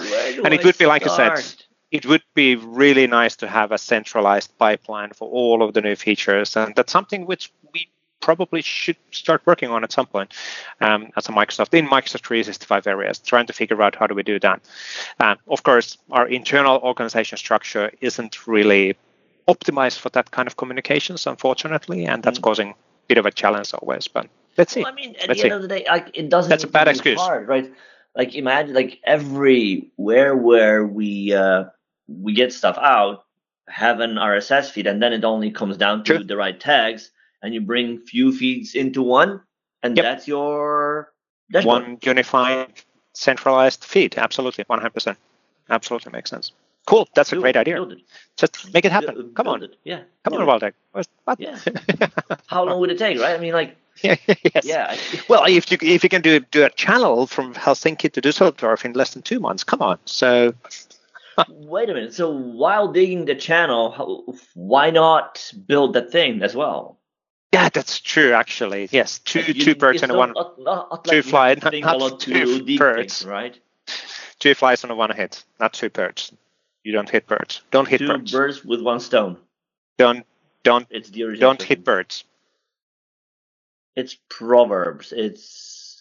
[0.45, 3.79] And it would be like I said it would be really nice to have a
[3.79, 6.57] centralized pipeline for all of the new features.
[6.57, 10.33] And that's something which we probably should start working on at some point
[10.81, 14.23] um, as a Microsoft in Microsoft 365 areas, trying to figure out how do we
[14.23, 14.63] do that.
[15.21, 18.97] Um, of course, our internal organization structure isn't really
[19.47, 22.45] optimized for that kind of communications, unfortunately, and that's mm-hmm.
[22.45, 22.75] causing a
[23.07, 24.83] bit of a challenge always, but let's see.
[24.83, 25.45] Well, I mean, at let's the see.
[25.45, 26.49] end of the day, like it doesn't.
[26.49, 27.21] That's a bad to excuse.
[27.21, 27.71] Hard, right?
[28.15, 31.65] Like imagine, like everywhere where we uh
[32.21, 33.25] we get stuff out,
[33.69, 37.11] have an RSS feed, and then it only comes down to the right tags,
[37.43, 39.41] and you bring few feeds into one,
[39.83, 40.05] and Yep.
[40.05, 41.13] that's your
[41.51, 41.83] dashboard.
[41.83, 42.73] One unified,
[43.15, 44.17] centralized feed.
[44.19, 45.17] Absolutely, 100%.
[45.71, 46.53] Absolutely makes sense.
[46.87, 47.09] Cool.
[47.15, 47.79] That's a great idea.
[48.37, 49.15] Just make it happen.
[49.15, 49.63] Build- Come build on.
[49.65, 49.77] it.
[49.85, 50.01] Yeah.
[50.25, 50.67] Come on, build it.
[50.67, 50.75] Waldek.
[50.93, 51.09] What?
[51.25, 51.41] what?
[51.41, 51.59] Yeah.
[52.49, 53.35] How long would it take, right?
[53.37, 54.19] I mean, like, yes.
[54.65, 54.97] yeah.
[55.29, 58.95] Well, if you if you can do do a channel from Helsinki to Düsseldorf in
[58.95, 59.99] less than two months, come on.
[60.07, 60.55] So
[61.49, 62.15] Wait a minute.
[62.15, 66.99] So while digging the channel, why not build that thing as well?
[67.53, 68.33] yeah, that's true.
[68.33, 71.99] Actually, yes, two you- two birds and one not- not- not two like fly- not-
[71.99, 73.19] not two birds.
[73.21, 73.59] things, right?
[74.39, 76.33] two flies on a one hit, not two birds.
[76.83, 77.61] You don't hit birds.
[77.71, 78.33] Don't hit Two birds.
[78.33, 79.37] birds with one stone.
[79.99, 80.25] Don't
[80.65, 81.41] don't It's the original.
[81.51, 82.25] don't hit birds.
[83.97, 85.13] It's proverbs.
[85.13, 86.01] It's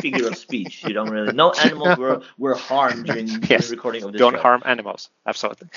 [0.00, 0.84] figure of speech.
[0.84, 1.32] You don't really.
[1.32, 3.68] No animals were were harmed during Yes.
[3.68, 4.18] the recording of this.
[4.18, 4.40] don't show.
[4.40, 5.68] harm animals absolutely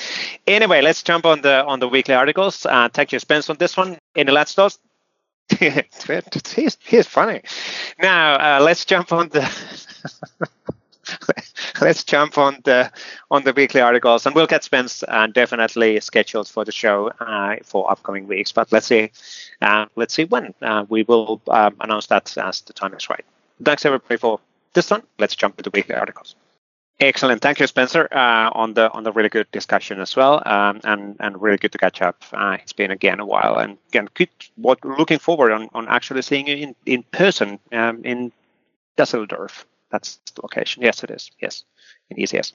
[0.45, 3.76] anyway let's jump on the on the weekly articles uh thank you spence on this
[3.78, 4.80] one any last thoughts
[5.60, 7.41] he's, he's funny
[8.02, 9.43] now uh, let's jump on the
[11.82, 12.91] let's jump on the
[13.32, 17.56] on the weekly articles and we'll get spence uh, definitely scheduled for the show uh,
[17.63, 19.12] for upcoming weeks but let's see
[19.62, 23.26] uh, let's see when uh, we will um, announce that as the time is right
[23.63, 24.39] thanks everybody for
[24.73, 26.35] this one let's jump to the weekly articles
[26.99, 30.81] Excellent, thank you, Spencer, uh, on the on the really good discussion as well, um,
[30.83, 32.23] and and really good to catch up.
[32.33, 34.29] Uh, it's been again a while, and again, good.
[34.55, 38.31] What looking forward on, on actually seeing you in in person um, in
[38.97, 39.65] Düsseldorf.
[39.91, 40.81] That's the location.
[40.81, 41.29] Yes, it is.
[41.39, 41.65] Yes,
[42.09, 42.53] in ECS.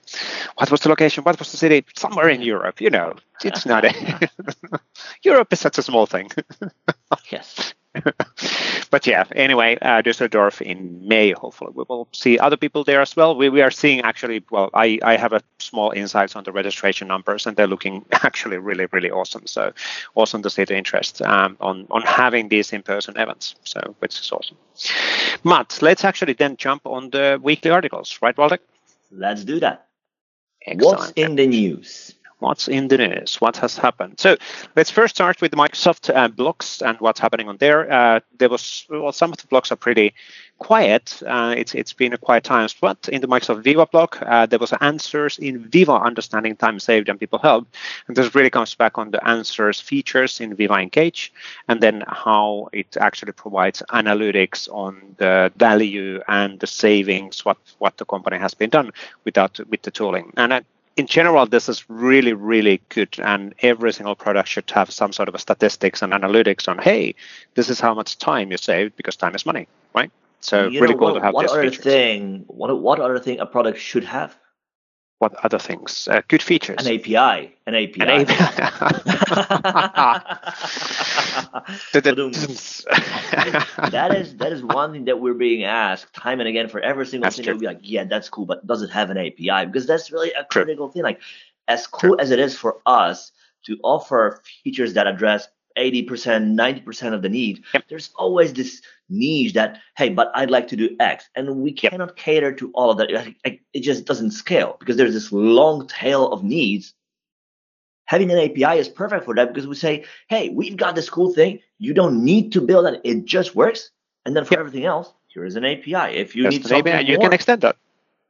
[0.57, 1.23] What was the location?
[1.23, 1.85] What was the city?
[1.95, 2.81] Somewhere in Europe.
[2.81, 3.85] You know, it's not.
[3.85, 4.29] A
[5.23, 6.33] Europe is such a small thing.
[7.31, 7.75] Yes.
[8.91, 11.33] but yeah, anyway, uh, Düsseldorf in May.
[11.33, 13.37] Hopefully, we will see other people there as well.
[13.37, 14.45] We, we are seeing actually.
[14.51, 18.59] Well, I, I have a small insights on the registration numbers, and they're looking actually
[18.59, 19.47] really really awesome.
[19.47, 19.73] So
[20.15, 23.57] awesome to see the interest um, on on having these in person events.
[23.65, 24.57] So which is awesome.
[25.45, 28.61] Matt, let's actually then jump on the weekly articles, right, Waldek?
[29.11, 29.89] Let's do that.
[30.67, 30.99] Excellent.
[30.99, 32.15] What's in the news?
[32.43, 34.21] What's in the news, what has happened.
[34.21, 34.37] So
[34.77, 37.91] let's first start with Microsoft uh, blogs and what's happening on there.
[37.91, 40.13] Uh, there was well, some of the blocks are pretty
[40.59, 41.23] quiet.
[41.27, 44.59] Uh, it's it's been a quiet times, but in the Microsoft Viva block, uh, there
[44.59, 47.67] was answers in Viva understanding time saved and people help,
[48.07, 51.33] and this really comes back on the answers features in Viva Engage,
[51.69, 57.97] and then how it actually provides analytics on the value and the savings, what what
[57.97, 58.93] the company has been done
[59.25, 60.65] without with the tooling, and.
[60.97, 65.29] In general, this is really, really good, and every single product should have some sort
[65.29, 67.15] of a statistics and analytics on, hey,
[67.55, 70.11] this is how much time you saved because time is money, right?
[70.41, 71.85] So You really know, cool what, to have what other features.
[71.85, 72.45] thing?
[72.49, 74.37] What what other thing a product should have?
[75.23, 76.09] What other things?
[76.11, 76.85] Uh, good features.
[76.85, 77.55] An API.
[77.69, 78.01] An API.
[78.01, 78.27] An
[83.93, 87.07] that is that is one thing that we're being asked time and again for every
[87.07, 87.45] single That's thing.
[87.45, 87.53] true.
[87.55, 89.67] We'll be like, yeah, that's cool, but does it have an API?
[89.67, 90.65] Because that's really a True.
[90.65, 91.05] critical thing.
[91.05, 91.21] Like,
[91.69, 93.31] as cool as it is for us
[93.67, 95.47] to offer features that address
[95.79, 97.85] 80%, 90% of the need, Yep.
[97.89, 98.83] there's always this
[99.13, 101.29] niche that, hey, but I'd like to do X.
[101.37, 101.93] And we Yep.
[101.93, 103.35] cannot cater to all of that.
[103.45, 106.95] It just doesn't scale because there's this long tail of needs
[108.13, 111.33] having an API is perfect for that because we say, hey, we've got this cool
[111.33, 111.61] thing.
[111.79, 113.01] You don't need to build it.
[113.05, 113.91] It just works.
[114.27, 114.61] And then for Yep.
[114.61, 116.17] everything else, here is an API.
[116.17, 117.77] If you need something API, you more, can extend that.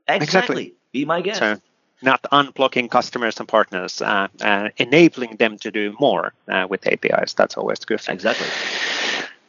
[0.09, 0.25] exactly.
[0.25, 0.75] exactly.
[0.93, 1.41] Be my guest.
[1.41, 1.61] So
[2.03, 7.35] not unblocking customers and partners, uh, uh, enabling them to do more uh, with APIs.
[7.35, 8.15] That's always a good thing.
[8.15, 8.47] Exactly.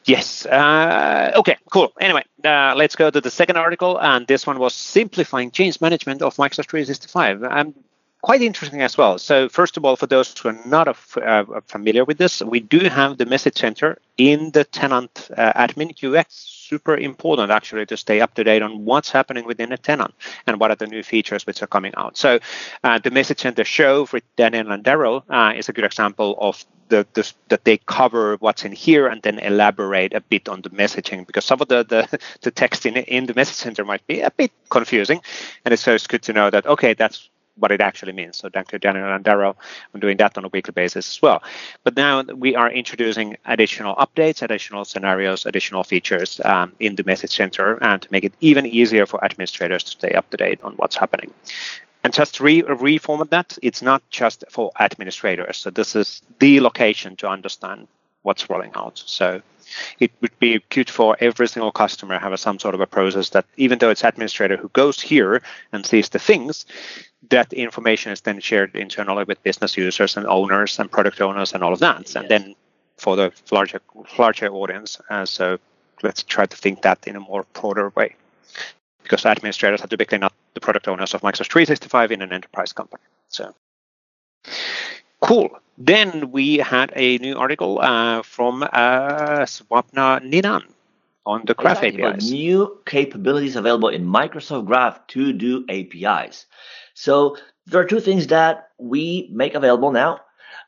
[0.06, 0.46] Yes.
[0.46, 1.94] Uh, okay, cool.
[2.00, 3.98] Anyway, uh, let's go to the second article.
[4.00, 7.44] And this one was simplifying change management of Microsoft 365.
[7.44, 7.74] Um,
[8.24, 9.18] quite interesting as well.
[9.18, 12.80] So, first of all, for those who are not uh, familiar with this, we do
[12.88, 16.34] have the message center in the tenant uh, admin UX.
[16.34, 20.14] Super important actually to stay up to date on what's happening within a tenant
[20.48, 22.18] and what are the new features which are coming out.
[22.18, 22.40] So,
[22.84, 26.66] uh, the message center show with Daniel and Daryl uh, is a good example of
[26.88, 30.70] the, the, that they cover what's in here and then elaborate a bit on the
[30.70, 34.22] messaging because some of the, the, the text in, in the message center might be
[34.22, 35.22] a bit confusing.
[35.66, 38.38] And it's so it's good to know that, okay, that's what it actually means.
[38.38, 39.56] So you, Daniel and Daryl,
[39.94, 41.44] on doing that on a weekly basis as well.
[41.84, 47.36] But now we are introducing additional updates, additional scenarios, additional features um, in the message
[47.36, 50.74] center and to make it even easier for administrators to stay up to date on
[50.74, 51.32] what's happening.
[52.04, 55.58] And just re- reformat that, it's not just for administrators.
[55.58, 57.88] So this is the location to understand
[58.24, 59.02] what's rolling out.
[59.06, 59.42] So
[60.00, 63.30] it would be good for every single customer have a, some sort of a process
[63.30, 66.66] that even though it's administrator who goes here and sees the things,
[67.30, 71.64] that information is then shared internally with business users and owners and product owners and
[71.64, 72.02] all of that.
[72.02, 72.16] Yes.
[72.16, 72.56] And then
[72.98, 73.82] for the larger
[74.18, 75.00] larger audience.
[75.10, 75.60] Uh, so
[76.02, 78.16] let's try to think that in a more broader way.
[79.02, 83.04] Because administrators are typically not the product owners of Microsoft 365 in an enterprise company.
[83.28, 83.54] So
[85.24, 85.50] cool.
[85.78, 90.64] Then we had a new article uh, from uh, Swapna Ninan
[91.26, 92.32] on the Graph exactly, APIs.
[92.32, 96.46] New capabilities available in Microsoft Graph to do APIs.
[96.94, 100.20] So there are two things that we make available now.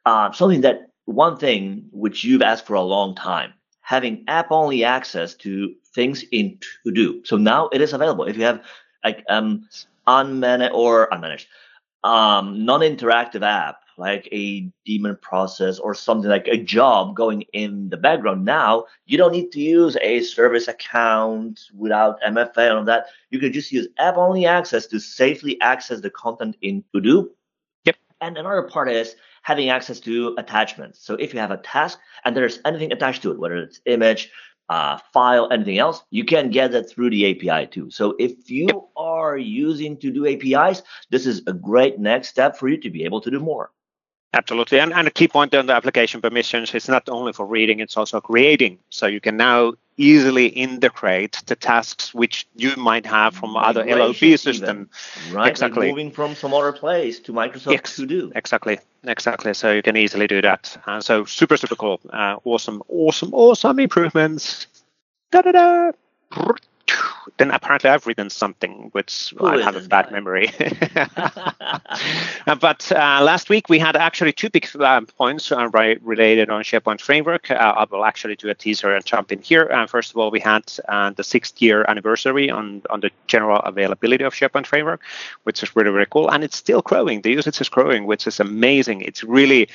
[0.05, 4.83] Uh, something that one thing which you've asked for a long time, having app only
[4.83, 7.21] access to things in to do.
[7.25, 8.25] So now it is available.
[8.25, 8.63] If you have
[9.03, 9.67] like um
[10.07, 11.45] unmanaged or unmanaged
[12.03, 17.97] um non-interactive app like a daemon process or something like a job going in the
[17.97, 23.07] background now you don't need to use a service account without mfa and all that
[23.29, 27.31] you can just use app only access to safely access the content in to do
[27.85, 31.05] yep and another part is having access to attachments.
[31.05, 34.31] So if you have a task and there's anything attached to it, whether it's image,
[34.69, 37.91] uh, file, anything else, you can get that through the API too.
[37.91, 38.81] So if you yep.
[38.97, 40.81] are using to do APIs,
[41.11, 43.71] this is a great next step for you to be able to do more.
[44.35, 44.79] Absolutely.
[44.79, 47.95] And, and a key point on the application permissions is not only for reading, it's
[47.95, 48.79] also creating.
[48.89, 54.37] So you can now easily integrate the tasks which you might have from other LOB
[54.37, 54.89] system.
[55.31, 55.49] Right.
[55.49, 55.87] Exactly.
[55.87, 58.31] Like moving from some other place to Microsoft to do.
[58.35, 58.79] Exactly.
[59.05, 59.53] Exactly.
[59.53, 60.77] So you can easily do that.
[60.85, 62.01] Uh, so super, super cool.
[62.11, 64.67] Uh, awesome, awesome, awesome improvements.
[65.31, 65.91] Da da da
[67.37, 70.49] then apparently I've written something which Who I have a bad memory.
[72.59, 77.01] but uh, last week we had actually two big uh, points uh, related on SharePoint
[77.01, 77.51] Framework.
[77.51, 79.69] Uh, I will actually do a teaser and jump in here.
[79.71, 83.59] Uh, first of all, we had uh, the sixth year anniversary on, on the general
[83.59, 85.01] availability of SharePoint Framework,
[85.43, 86.29] which is really, really cool.
[86.29, 87.21] And it's still growing.
[87.21, 89.01] The usage is growing, which is amazing.
[89.01, 89.69] It's really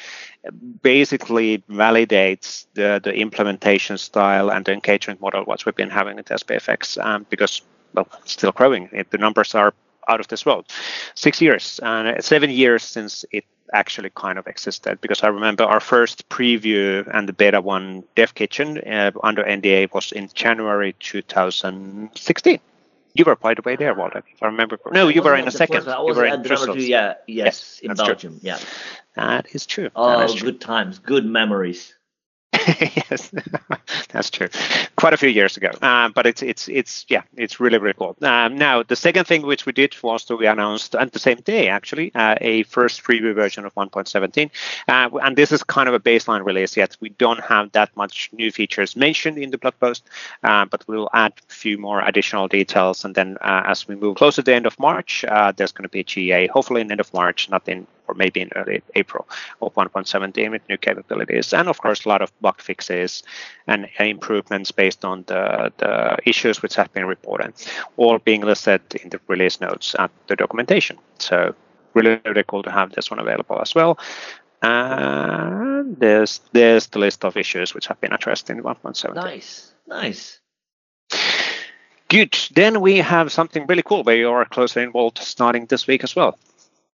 [0.82, 6.26] basically validates the, the implementation style and the engagement model, what we've been having at
[6.26, 7.62] SPFX, um, because,
[7.94, 8.90] well, still growing.
[8.92, 9.72] It, the numbers are
[10.08, 10.66] out of this world.
[11.14, 15.80] Six years, and seven years since it actually kind of existed because I remember our
[15.80, 22.60] first preview and the beta one dev kitchen uh, under NDA was in January 2016.
[23.14, 24.78] You were, by the way, there, Waldek, if I remember.
[24.92, 25.84] No, you were in a second.
[25.86, 26.76] You were in Brussels.
[26.76, 28.32] Yeah, yes, yes in Belgium.
[28.38, 28.50] True.
[28.50, 28.58] Yeah.
[29.16, 29.90] That is true.
[29.96, 30.52] Oh, is true.
[30.52, 31.94] good times, good memories.
[32.52, 33.32] yes,
[34.10, 34.48] that's true.
[35.00, 38.14] Quite a few years ago, uh, but it's it's it's yeah, it's really really cool.
[38.20, 41.38] Um, now the second thing which we did was to we announced at the same
[41.38, 44.50] day actually uh, a first preview version of 1.17,
[44.88, 46.98] uh, and this is kind of a baseline release yet.
[47.00, 50.06] We don't have that much new features mentioned in the blog post,
[50.42, 54.16] uh, but we'll add a few more additional details, and then uh, as we move
[54.16, 56.88] closer to the end of March, uh, there's going to be a GA, hopefully in
[56.88, 59.26] the end of March, not in or maybe in early April
[59.62, 63.22] of 1.17 with new capabilities, and of course a lot of bug fixes
[63.68, 67.52] and improvements based on the, the issues which have been reported,
[67.96, 70.98] all being listed in the release notes and the documentation.
[71.18, 71.54] So
[71.94, 73.98] really, really cool to have this one available as well.
[74.62, 79.14] And there's there's the list of issues which have been addressed in 1.7.
[79.14, 80.38] Nice, nice.
[82.08, 82.36] Good.
[82.54, 86.16] Then we have something really cool where you are closely involved starting this week as
[86.16, 86.38] well.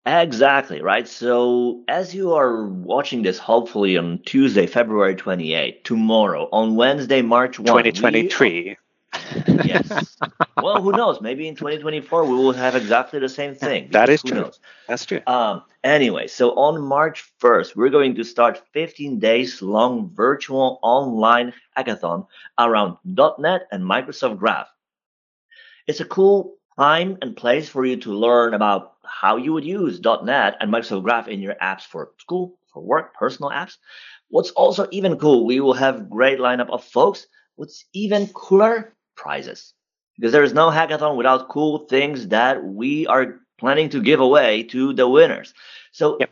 [0.06, 1.06] Exactly, right?
[1.06, 7.58] So, as you are watching this, hopefully on Tuesday, February 28th, tomorrow, on Wednesday, March
[7.58, 7.66] 1.
[7.66, 8.76] 2023.
[9.64, 10.16] yes.
[10.56, 11.20] well, who knows?
[11.20, 13.88] Maybe in 2024 we will have exactly the same thing.
[13.90, 14.42] That is true.
[14.42, 14.60] Knows?
[14.88, 15.20] That's true.
[15.26, 21.52] Um, anyway, so on March 1st, we're going to start 15 days long virtual online
[21.76, 22.26] hackathon
[22.58, 24.68] around .NET and Microsoft Graph.
[25.86, 30.00] It's a cool time and place for you to learn about how you would use
[30.00, 33.76] .NET and Microsoft Graph in your apps for school, for work, personal apps.
[34.28, 37.26] What's also even cool, we will have great lineup of folks
[37.56, 39.74] What's even cooler prizes.
[40.16, 44.62] Because there is no hackathon without cool things that we are planning to give away
[44.72, 45.52] to the winners.
[45.92, 46.30] So yep.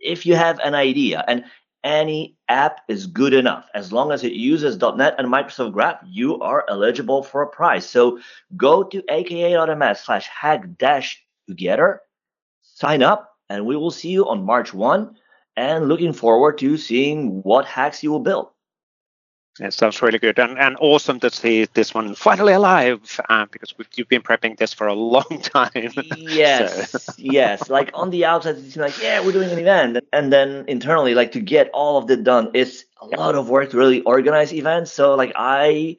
[0.00, 1.44] if you have an idea, and
[1.84, 3.68] any app is good enough.
[3.74, 7.88] As long as it uses .NET and Microsoft Graph, you are eligible for a prize.
[7.88, 8.18] So
[8.56, 12.00] go to aka.ms slash hack dash together,
[12.62, 15.14] sign up, and we will see you on March 1
[15.56, 18.48] and looking forward to seeing what hacks you will build.
[19.60, 23.72] It sounds really good and, and awesome to see this one finally alive uh, because
[23.94, 25.92] you've been prepping this for a long time.
[26.16, 27.70] yes, yes.
[27.70, 29.98] Like on the outside, it's like, yeah, we're doing an event.
[30.12, 33.70] And then internally, like to get all of it done, it's a lot of work
[33.70, 34.92] to really organize events.
[34.92, 35.98] So, like, I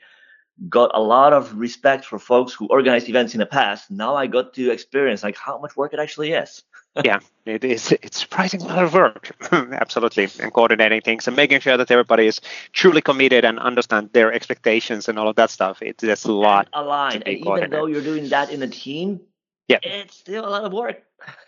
[0.67, 3.89] got a lot of respect for folks who organized events in the past.
[3.89, 6.63] Now I got to experience like how much work it actually is
[7.03, 7.91] yeah, it is.
[7.91, 12.27] It's surprising a lot of work, absolutely, and coordinating things and making sure that everybody
[12.27, 12.41] is
[12.71, 15.81] truly committed and understand their expectations and all of that stuff.
[15.81, 16.67] It's just a lot.
[16.73, 19.19] And aligned, and even though you're doing that in a team,
[19.67, 21.03] yeah, it's still a lot of work.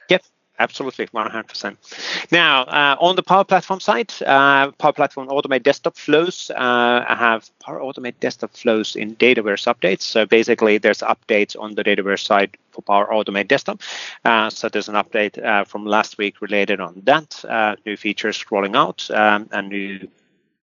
[0.09, 0.23] Yep,
[0.59, 6.51] absolutely 100% now uh, on the power platform side uh, power platform automate desktop flows
[6.55, 11.75] uh, i have power automate desktop flows in dataverse updates so basically there's updates on
[11.75, 13.81] the dataverse side for power automate desktop
[14.25, 18.45] uh, so there's an update uh, from last week related on that uh, new features
[18.51, 20.07] rolling out um, and new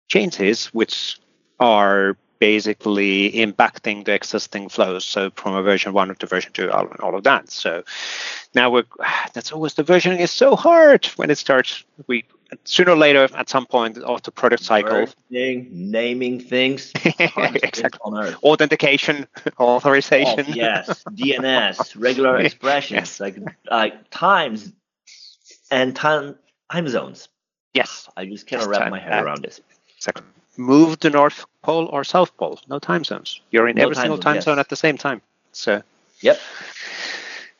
[0.08, 1.20] changes which
[1.60, 5.06] are basically impacting the existing flows.
[5.06, 7.50] So from a version one to version two, all, all of that.
[7.50, 7.84] So
[8.54, 8.84] now we're
[9.34, 11.86] that's always the versioning is so hard when it starts.
[12.06, 12.26] We
[12.64, 15.08] sooner or later at some point of the product cycle.
[15.30, 16.92] Naming things.
[17.20, 18.34] exactly.
[18.44, 19.28] Authentication,
[19.60, 20.46] authorization.
[20.48, 23.20] Oh, yes, DNS, regular expressions, yes.
[23.20, 23.38] like
[23.70, 24.72] like times
[25.72, 26.36] and time
[26.72, 27.30] time zones.
[27.74, 28.92] Yes, I just cannot wrap time.
[28.92, 29.62] my head around this.
[29.98, 30.26] Exactly
[30.58, 32.60] move the North Pole or South Pole.
[32.68, 33.42] No time zones.
[33.52, 34.46] You're in no every time single time yes.
[34.46, 35.22] zone at the same time.
[35.52, 35.82] So.
[36.22, 36.40] Yep.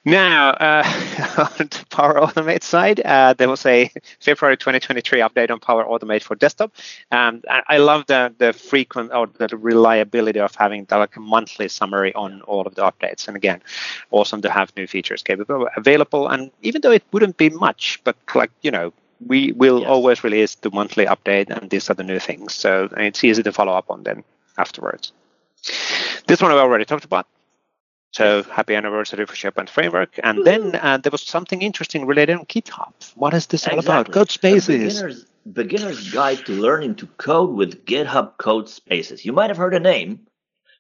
[0.06, 0.84] Now, uh,
[1.38, 3.90] on the Power Automate side, uh, there was a
[4.20, 6.74] February 2023 update on Power Automate for desktop.
[7.10, 11.70] Um, I love the the frequent or the reliability of having the, like a monthly
[11.70, 13.28] summary on all of the updates.
[13.28, 13.62] And again,
[14.12, 16.28] awesome to have new features capable available.
[16.28, 18.92] And even though it wouldn't be much, but like you know,
[19.26, 19.90] we will yes.
[19.90, 22.54] always release the monthly update and these are the new things.
[22.54, 24.26] So it's easy to follow up on them
[24.58, 25.14] afterwards.
[26.28, 27.26] This one I already talked about.
[28.14, 30.20] So happy anniversary for SharePoint Framework.
[30.24, 30.72] And Woo-hoo.
[30.72, 32.94] then uh, there was something interesting related on GitHub.
[33.16, 33.88] What is this exactly.
[33.88, 34.14] all about?
[34.14, 34.94] Code Spaces.
[34.94, 39.26] Beginner's, beginner's Guide to Learning to Code with GitHub Code Spaces.
[39.26, 40.28] You might have heard a name,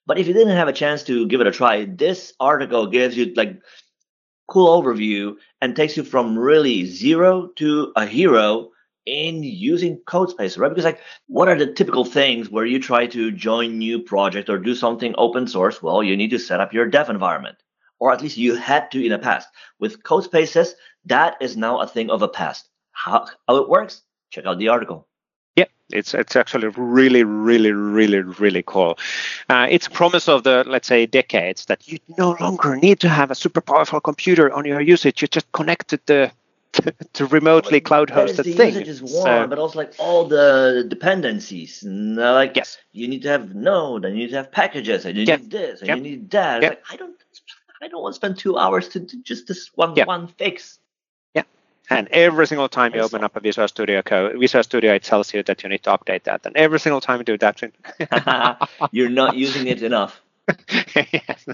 [0.06, 3.18] but if you didn't have a chance to give it a try, this article gives
[3.18, 3.60] you like
[4.48, 8.70] cool overview and takes you from really zero to a hero
[9.06, 10.70] in using CodeSpace, right?
[10.70, 14.58] Because like, what are the typical things where you try to join new project or
[14.58, 15.82] do something open source?
[15.82, 17.58] Well, you need to set up your dev environment,
[18.00, 19.48] or at least you had to in the past.
[19.80, 20.74] With CodeSpaces,
[21.06, 22.70] that is now a thing of a past.
[22.92, 24.02] How, how it works?
[24.32, 25.08] Check out the article.
[25.56, 28.98] Yeah, it's it's actually really, really, really, really cool.
[29.50, 33.10] Uh, it's a promise of the let's say decades that you no longer need to
[33.10, 35.22] have a super powerful computer on your usage.
[35.22, 36.08] You just connect it
[36.74, 38.74] to to remotely cloud hosted the thing.
[38.74, 41.84] Usage is one, so, but also like all the dependencies.
[41.84, 42.78] and like yes.
[42.92, 45.42] you need to have Node, and you need to have packages, and you yep.
[45.42, 45.98] need this, and yep.
[45.98, 46.62] you need that.
[46.62, 46.72] Yep.
[46.72, 47.16] Like I don't,
[47.82, 50.80] I don't want to spend two hours to do just this one one fix.
[51.34, 51.44] Yeah,
[51.90, 55.34] and every single time you open up a Visual Studio code, Visual Studio, it tells
[55.34, 56.46] you that you need to update that.
[56.46, 57.62] And every single time you do that,
[58.92, 60.22] you're not using it enough.
[60.96, 61.46] yes.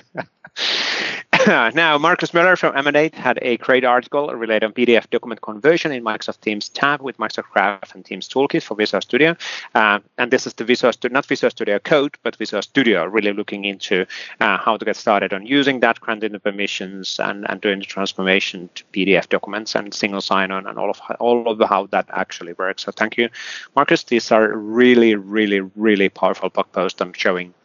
[1.74, 6.04] now, Marcus Miller from Emanate had a great article related on PDF document conversion in
[6.04, 9.36] Microsoft Teams tab with Microsoft Graph and Teams Toolkit for Visual Studio.
[9.74, 13.34] Uh, and this is the Visual Studio, not Visual Studio Code, but Visual Studio, really
[13.34, 14.06] looking into
[14.39, 17.86] uh, how to get started on using that, granting the permissions, and, and doing the
[17.86, 22.54] transformation to PDF documents and single sign-on and all of all of how that actually
[22.54, 22.84] works.
[22.84, 23.28] So thank you,
[23.76, 24.04] Marcus.
[24.04, 27.56] These are really, really, really powerful blog posts on showing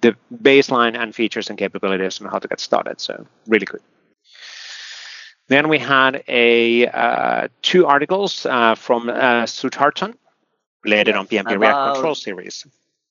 [0.00, 3.00] the baseline and features and capabilities and how to get started.
[3.00, 3.80] So really good.
[5.48, 10.14] Then we had a uh, two articles uh, from uh, Sudharsan
[10.84, 12.66] related on PnP React Control series.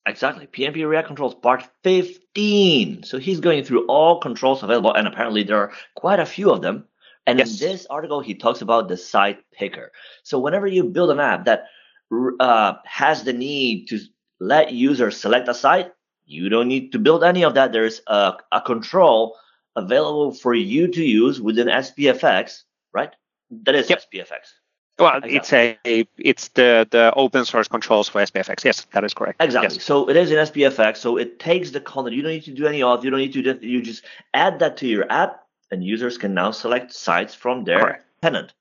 [0.08, 0.48] Exactly.
[0.48, 3.04] PnP React Controls part 15.
[3.04, 6.62] So he's going through all controls available, and apparently there are quite a few of
[6.62, 6.86] them.
[7.28, 7.62] And yes.
[7.62, 9.92] in this article, he talks about the site picker.
[10.24, 11.66] So whenever you build an app that
[12.40, 14.00] uh, has the need to
[14.40, 15.92] let users select a site,
[16.32, 17.74] you don't need to build any of that.
[17.74, 19.38] There's a, a control
[19.76, 22.64] available for you to use within SPFX,
[22.94, 23.14] right?
[23.64, 24.02] That is yep.
[24.12, 24.54] SPFX.
[24.98, 25.36] Well, exactly.
[25.36, 28.64] it's a it's the the open source controls for SPFX.
[28.64, 29.42] Yes, that is correct.
[29.42, 29.76] Exactly.
[29.76, 29.84] Yes.
[29.84, 30.98] So it is in SPFX.
[30.98, 32.16] So it takes the content.
[32.16, 33.04] You don't need to do any auth.
[33.04, 33.68] You don't need to.
[33.68, 34.04] You just
[34.34, 38.06] add that to your app, and users can now select sites from their correct.
[38.22, 38.54] tenant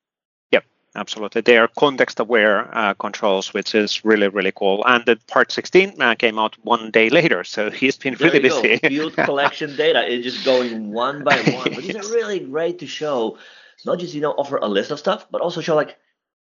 [0.97, 1.43] absolutely.
[1.43, 4.85] They are context-aware uh, controls, which is really, really cool.
[4.87, 8.41] And the part 16 uh, came out one day later, so he's been there really
[8.41, 8.77] busy.
[8.79, 11.75] Field collection data is just going one by one.
[11.75, 13.39] But these are really great to show,
[13.85, 15.97] not just you know offer a list of stuff, but also show like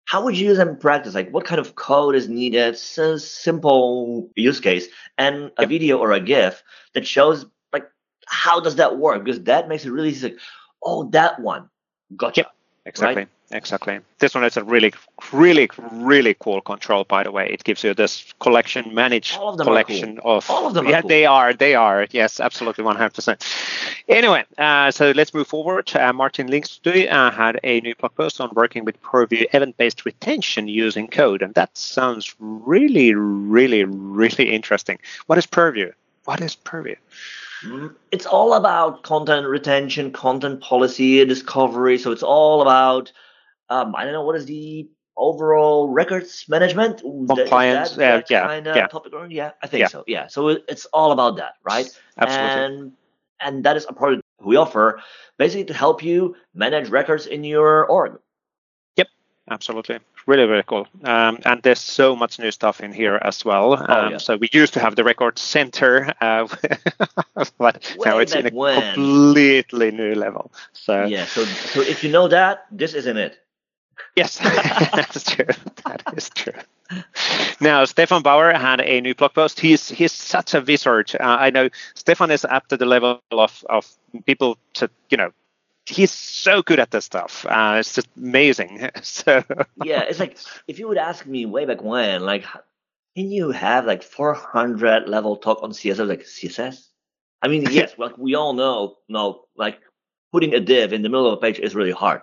[0.05, 1.15] how would you use them in practice?
[1.15, 2.77] Like, what kind of code is needed?
[2.77, 4.87] So simple use case
[5.17, 5.69] and a yep.
[5.69, 7.89] video or a GIF that shows like
[8.27, 9.23] how does that work?
[9.23, 10.29] Because that makes it really easy.
[10.29, 10.39] Like,
[10.83, 11.69] oh, that one,
[12.15, 12.41] gotcha.
[12.41, 12.51] Yep.
[12.85, 13.23] Exactly.
[13.23, 13.29] Right?
[13.51, 13.99] Exactly.
[14.19, 14.91] This one is a really,
[15.31, 17.03] really, really cool control.
[17.03, 20.37] By the way, it gives you this collection managed collection cool.
[20.37, 20.49] of.
[20.49, 20.87] All of them.
[20.87, 21.09] Yeah, cool.
[21.09, 21.53] they are.
[21.53, 22.07] They are.
[22.09, 23.45] Yes, absolutely, one hundred percent.
[24.07, 25.95] Anyway, uh, so let's move forward.
[25.95, 30.67] Uh, Martin Lingstuyl uh, had a new blog post on working with Purview event-based retention
[30.67, 34.97] using code, and that sounds really, really, really interesting.
[35.27, 35.91] What is Purview?
[36.25, 36.95] What is Purview?
[38.11, 41.97] It's all about content retention, content policy discovery.
[41.97, 43.11] So it's all about
[43.69, 44.87] um, I don't know what is the
[45.17, 47.91] overall records management compliance.
[47.91, 48.87] That, that yeah, kind of yeah.
[48.87, 49.13] topic.
[49.29, 49.87] Yeah, I think yeah.
[49.87, 50.03] so.
[50.07, 51.89] Yeah, so it's all about that, right?
[52.17, 52.63] Absolutely.
[52.63, 52.91] And
[53.41, 55.01] and that is a product we offer
[55.37, 58.19] basically to help you manage records in your org.
[58.95, 59.07] Yep,
[59.49, 60.87] absolutely really really cool.
[61.03, 63.73] Um, and there's so much new stuff in here as well.
[63.73, 64.17] Um, oh, yeah.
[64.17, 66.47] so we used to have the record center uh,
[67.57, 68.93] but Way now it's in a when.
[68.93, 70.51] completely new level.
[70.73, 73.39] So yeah so so if you know that this isn't it.
[74.15, 74.37] Yes
[74.93, 75.45] that's true.
[75.85, 76.53] That is true.
[77.59, 79.59] Now Stefan Bauer had a new blog post.
[79.59, 83.65] He's he's such a wizard uh, i know Stefan is up to the level of
[83.69, 83.87] of
[84.25, 85.31] people to you know
[85.85, 87.45] he's so good at this stuff.
[87.47, 88.89] Uh, it's just amazing.
[89.03, 89.43] So
[89.83, 92.45] yeah, it's like if you would ask me way back when, like,
[93.15, 96.07] can you have like 400 level talk on CSS?
[96.07, 96.87] Like CSS?
[97.41, 99.79] I mean, yes, like we all know, no, like
[100.31, 102.21] putting a div in the middle of a page is really hard.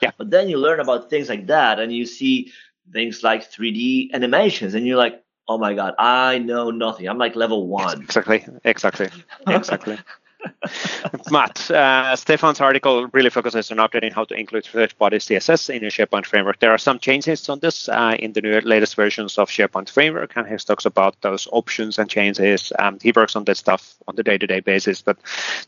[0.00, 0.12] Yeah.
[0.16, 2.52] But then you learn about things like that, and you see
[2.92, 7.08] things like 3D animations, and you're like, oh my god, I know nothing.
[7.08, 8.02] I'm like level one.
[8.02, 8.46] Exactly.
[8.64, 9.08] Exactly.
[9.46, 9.98] Exactly.
[11.30, 15.90] Matt, uh, Stefan's article really focuses on updating how to include third-party CSS in your
[15.90, 16.58] SharePoint framework.
[16.58, 20.36] There are some changes on this uh, in the new, latest versions of SharePoint framework,
[20.36, 22.72] and he talks about those options and changes.
[22.78, 25.18] Um, he works on this stuff on the day-to-day basis, but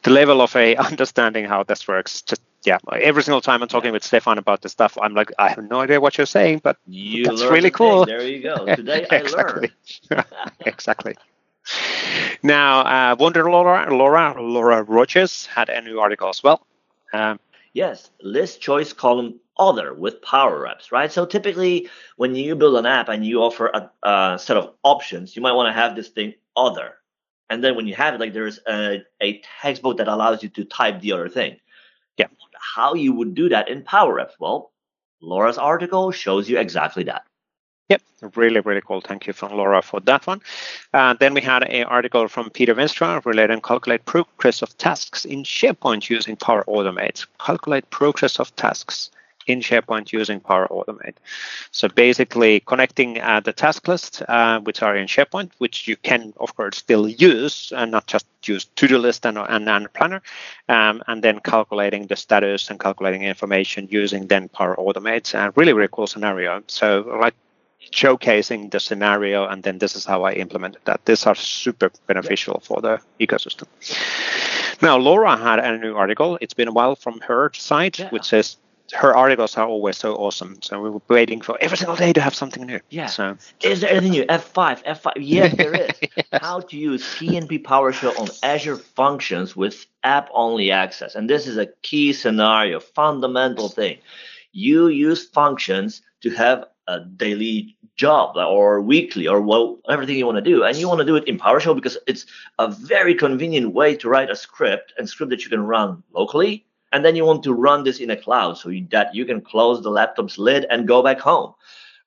[0.02, 3.92] the level of a understanding how this works, just yeah, every single time I'm talking
[3.92, 6.76] with Stefan about this stuff, I'm like, I have no idea what you're saying, but
[6.86, 8.06] you that's really cool.
[8.06, 8.64] There you go.
[8.76, 9.72] Today I exactly.
[10.10, 10.26] learned.
[10.66, 11.16] exactly.
[12.42, 16.66] Now, uh, Wonder Laura, Laura, Laura Rogers had a new article as well.
[17.12, 17.38] Um,
[17.72, 21.12] yes, list choice column other with power apps, right?
[21.12, 25.36] So typically, when you build an app and you offer a, a set of options,
[25.36, 26.94] you might want to have this thing other.
[27.50, 30.64] And then when you have it, like there's a, a textbook that allows you to
[30.64, 31.58] type the other thing.
[32.16, 32.28] Yeah.
[32.74, 34.32] How you would do that in Power Apps?
[34.40, 34.72] Well,
[35.20, 37.24] Laura's article shows you exactly that.
[37.92, 38.02] Yep,
[38.36, 39.02] really, really cool.
[39.02, 40.40] Thank you from Laura for that one.
[40.94, 45.42] Uh, then we had an article from Peter Venstra relating calculate progress of tasks in
[45.42, 47.26] SharePoint using Power Automate.
[47.38, 49.10] Calculate progress of tasks
[49.46, 51.16] in SharePoint using Power Automate.
[51.70, 56.32] So basically connecting uh, the task list, uh, which are in SharePoint, which you can,
[56.40, 60.22] of course, still use and not just use to-do list and, and, and planner,
[60.70, 65.34] um, and then calculating the status and calculating information using then Power Automate.
[65.34, 66.62] Uh, really, really cool scenario.
[66.68, 67.34] So like
[67.90, 71.04] showcasing the scenario and then this is how I implemented that.
[71.04, 73.66] These are super beneficial for the ecosystem.
[74.80, 76.38] Now, Laura had a new article.
[76.40, 78.10] It's been a while from her site, yeah.
[78.10, 78.56] which says
[78.92, 80.60] her articles are always so awesome.
[80.60, 82.80] So we were waiting for every single day to have something new.
[82.90, 83.06] Yeah.
[83.06, 84.24] So is there anything new?
[84.24, 85.12] F5, F5.
[85.16, 85.90] Yes, there is.
[86.16, 86.26] yes.
[86.32, 91.14] How to use PnP PowerShell on Azure Functions with app-only access.
[91.14, 93.98] And this is a key scenario, fundamental thing.
[94.52, 100.36] You use functions to have a daily job or weekly or well, everything you want
[100.36, 100.64] to do.
[100.64, 102.26] And you want to do it in PowerShell because it's
[102.58, 106.66] a very convenient way to write a script and script that you can run locally.
[106.92, 109.82] And then you want to run this in a cloud so that you can close
[109.82, 111.54] the laptop's lid and go back home,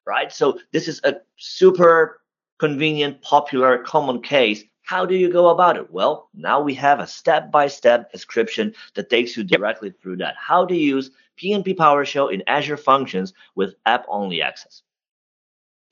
[0.06, 0.32] right?
[0.32, 2.22] So this is a super
[2.60, 4.64] convenient, popular, common case.
[4.84, 5.92] How do you go about it?
[5.92, 10.36] Well, now we have a step-by-step description that takes you directly through that.
[10.38, 14.82] How to use PnP PowerShell in Azure Functions with app-only access.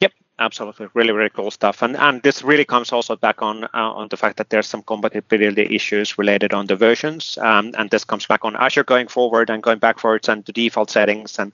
[0.01, 1.81] Yep, absolutely, really, really cool stuff.
[1.81, 4.81] And and this really comes also back on uh, on the fact that there's some
[4.83, 9.49] compatibility issues related on the versions, um, and this comes back on Azure going forward
[9.49, 11.39] and going backwards and the default settings.
[11.39, 11.53] And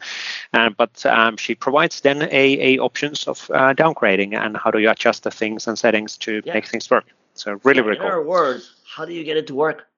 [0.53, 4.79] uh, but um, she provides then a, a options of uh, downgrading and how do
[4.79, 6.53] you adjust the things and settings to yeah.
[6.53, 7.05] make things work.
[7.35, 8.07] So really, really in cool.
[8.07, 9.88] In other words, how do you get it to work?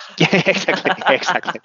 [0.18, 1.60] yeah, exactly, exactly.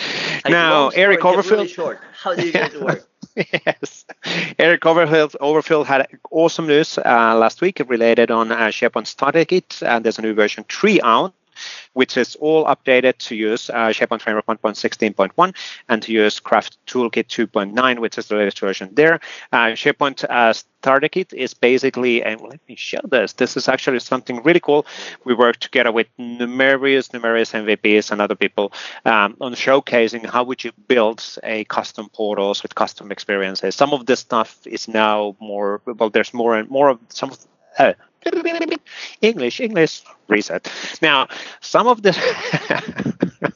[0.48, 1.50] now, Eric Overfield.
[1.50, 2.00] Really short.
[2.12, 3.08] How do you get to work?
[3.36, 4.04] yes,
[4.58, 9.82] Eric Overfield, Overfield had awesome news uh, last week related on uh, SharePoint Starter Kit,
[9.82, 11.34] and there's a new version three out.
[11.92, 15.54] Which is all updated to use uh, SharePoint Framework 1.16.1
[15.88, 19.20] and to use Graph Toolkit 2.9, which is the latest version there.
[19.52, 23.32] Uh, SharePoint uh, Starter Kit is basically, and let me show this.
[23.32, 24.84] This is actually something really cool.
[25.24, 28.72] We work together with numerous, numerous MVPs and other people
[29.06, 33.74] um, on showcasing how would you build a custom portals with custom experiences.
[33.74, 37.38] Some of this stuff is now more, well, there's more and more of some of
[37.78, 37.94] uh,
[39.20, 40.70] English, English, reset.
[41.02, 41.28] Now,
[41.60, 42.12] some of the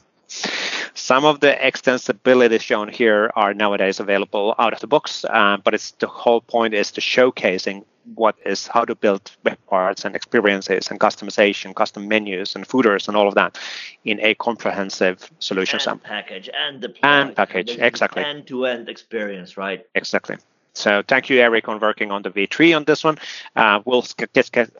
[0.93, 5.73] some of the extensibility shown here are nowadays available out of the box, uh, but
[5.73, 7.83] it's the whole point is to showcasing
[8.15, 13.07] what is how to build web parts and experiences and customization, custom menus and footers
[13.07, 13.57] and all of that
[14.03, 19.85] in a comprehensive solution and package and the and package exactly end-to-end experience, right?
[19.95, 20.37] Exactly.
[20.73, 23.17] So thank you, Eric, on working on the V3 on this one.
[23.55, 24.71] Uh, we'll get, get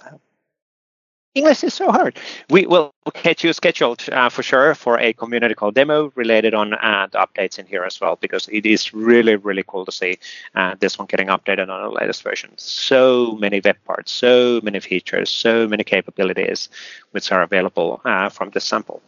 [1.35, 2.17] English is so hard.
[2.49, 2.91] We will
[3.23, 7.19] get you scheduled uh, for sure for a community call demo related on uh, the
[7.19, 10.17] updates in here as well, because it is really, really cool to see
[10.55, 12.51] uh, this one getting updated on the latest version.
[12.57, 16.67] So many web parts, so many features, so many capabilities
[17.11, 19.01] which are available uh, from this sample.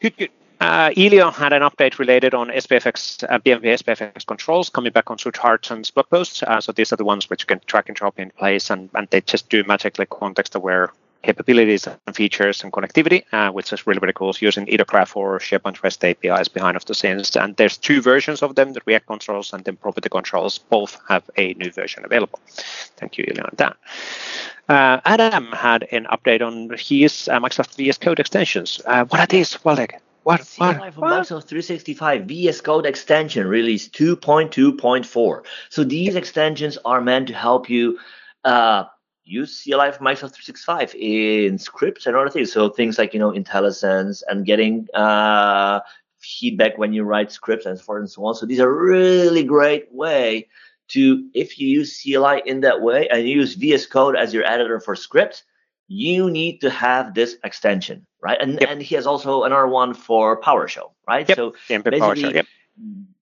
[0.00, 0.30] Good, good.
[0.60, 5.18] Uh, Elio had an update related on SPFX, uh, PnP SPFX controls coming back on
[5.18, 6.42] Sudharsan's blog post.
[6.42, 8.88] Uh, so these are the ones which you can track and drop in place, and,
[8.94, 10.92] and they just do magically context-aware
[11.22, 15.38] capabilities and features and connectivity, uh, which is really, really cool using either Graph or
[15.38, 17.36] SharePoint REST APIs behind of the scenes.
[17.36, 20.58] And there's two versions of them, the React controls and then property controls.
[20.58, 22.38] Both have a new version available.
[22.96, 23.76] Thank you, Elio, on that.
[24.68, 28.80] Uh, Adam had an update on his uh, Microsoft VS Code extensions.
[28.86, 29.98] Uh, what are these, Waldek?
[30.26, 30.40] What?
[30.40, 35.44] CLI for Microsoft 365 VS Code extension release 2.2.4.
[35.68, 38.00] So these extensions are meant to help you
[38.42, 38.86] uh,
[39.22, 42.50] use CLI for Microsoft 365 in scripts and other things.
[42.52, 45.78] So things like you know IntelliSense and getting uh,
[46.18, 48.34] feedback when you write scripts and so forth and so on.
[48.34, 50.48] So these are really great way
[50.88, 54.44] to if you use CLI in that way and you use VS Code as your
[54.44, 55.44] editor for scripts
[55.88, 58.40] you need to have this extension, right?
[58.40, 58.70] And yep.
[58.70, 61.28] and he has also another one for PowerShell, right?
[61.28, 61.36] Yep.
[61.36, 62.46] So basically, PowerShell, yep.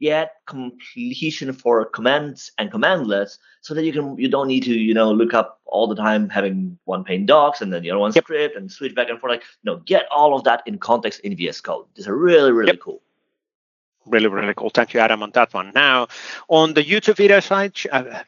[0.01, 4.95] get completion for commands and commandlets so that you can you don't need to you
[4.95, 8.13] know look up all the time having one pane docs and then the other one
[8.15, 8.25] yep.
[8.25, 9.31] script and switch back and forth.
[9.31, 11.87] Like no, get all of that in context in VS Code.
[11.95, 13.03] These are really really cool
[14.07, 16.07] really really cool thank you adam on that one now
[16.49, 18.23] on the youtube video side uh,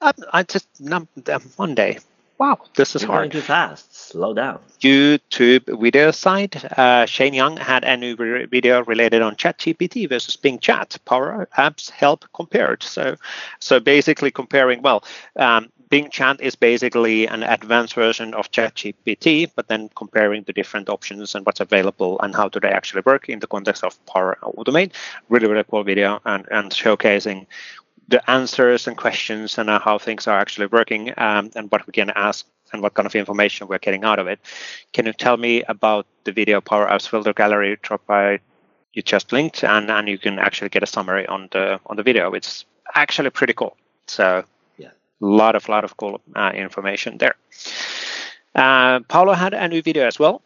[0.00, 0.66] I, I just
[1.56, 1.98] monday
[2.38, 3.30] Wow, this is You're hard.
[3.32, 3.96] Going too fast.
[3.96, 4.60] Slow down.
[4.80, 6.54] YouTube video side.
[6.76, 10.98] Uh, Shane Young had a new video related on ChatGPT versus Bing Chat.
[11.06, 12.82] Power Apps help compared.
[12.82, 13.16] So,
[13.58, 14.82] so basically comparing.
[14.82, 15.02] Well,
[15.36, 20.90] um, Bing Chat is basically an advanced version of ChatGPT, but then comparing the different
[20.90, 24.36] options and what's available and how do they actually work in the context of Power
[24.42, 24.92] Automate.
[25.30, 27.46] Really, really cool video and, and showcasing
[28.08, 31.92] the answers and questions and uh, how things are actually working um, and what we
[31.92, 34.40] can ask and what kind of information we're getting out of it.
[34.92, 38.40] Can you tell me about the video Power Apps Filter Gallery drop by
[38.96, 42.02] you just linked and, and you can actually get a summary on the on the
[42.02, 42.32] video.
[42.32, 43.76] It's actually pretty cool.
[44.06, 44.44] So
[44.78, 47.36] yeah, a lot of lot of cool uh, information there.
[48.54, 50.42] Uh, Paolo had a new video as well.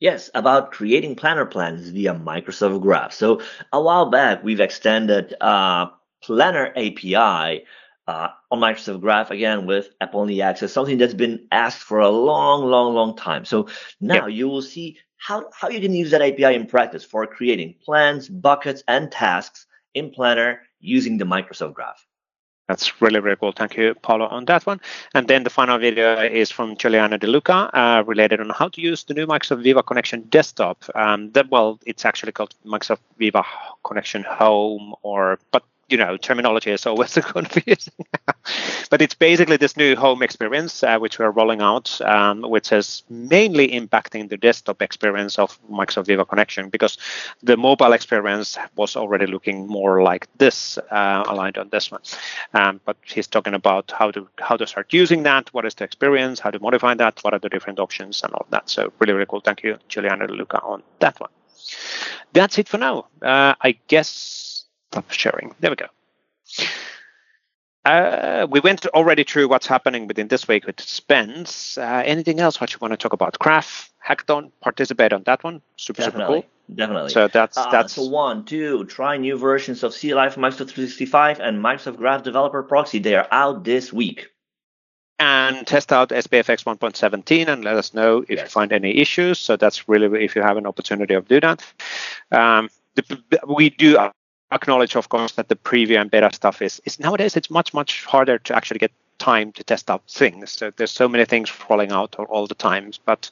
[0.00, 3.12] Yes, about creating planner plans via Microsoft Graph.
[3.12, 3.40] So
[3.72, 5.90] a while back, we've extended uh,
[6.22, 7.64] Planner API
[8.06, 12.08] uh, on Microsoft Graph again with app only access, something that's been asked for a
[12.08, 13.44] long, long, long time.
[13.44, 13.68] So
[14.00, 14.36] now yep.
[14.36, 18.28] you will see how, how you can use that API in practice for creating plans,
[18.28, 22.06] buckets, and tasks in Planner using the Microsoft Graph.
[22.68, 23.52] That's really, really cool.
[23.52, 24.80] Thank you, Paolo, on that one.
[25.14, 28.80] And then the final video is from Juliana De Luca, uh, related on how to
[28.80, 30.84] use the new Microsoft Viva Connection desktop.
[30.94, 33.42] Um, that, well, it's actually called Microsoft Viva
[33.84, 37.94] Connection Home, or but you know, terminology is always confusing.
[38.90, 43.02] but it's basically this new home experience uh, which we're rolling out, um, which is
[43.08, 46.98] mainly impacting the desktop experience of Microsoft Viva Connection because
[47.42, 52.02] the mobile experience was already looking more like this, uh, aligned on this one.
[52.54, 55.84] Um, but he's talking about how to how to start using that, what is the
[55.84, 58.68] experience, how to modify that, what are the different options, and all that.
[58.68, 59.40] So really, really cool.
[59.40, 61.30] Thank you, Juliana Luca, on that one.
[62.32, 63.06] That's it for now.
[63.22, 64.47] Uh, I guess
[64.90, 65.54] Stop sharing.
[65.60, 65.86] There we go.
[67.84, 71.78] Uh, we went already through what's happening within this week with spends.
[71.78, 73.38] Uh, anything else what you want to talk about?
[73.38, 75.62] Graph, Hackathon, participate on that one.
[75.76, 76.40] Super, Definitely.
[76.40, 76.76] super cool.
[76.76, 77.10] Definitely.
[77.10, 81.40] So that's uh, that's so one, two, try new versions of CLI for Microsoft 365
[81.40, 82.98] and Microsoft Graph Developer Proxy.
[82.98, 84.28] They are out this week.
[85.18, 88.40] and test out SPFX 1.17 and let us know if yes.
[88.40, 89.38] you find any issues.
[89.38, 91.64] So that's really if you have an opportunity of do that.
[92.30, 93.96] Um, the, we do
[94.52, 98.04] acknowledge, of course, that the preview and beta stuff is, is nowadays it's much much
[98.04, 100.52] harder to actually get time to test out things.
[100.52, 103.30] So there's so many things rolling out all, all the times, but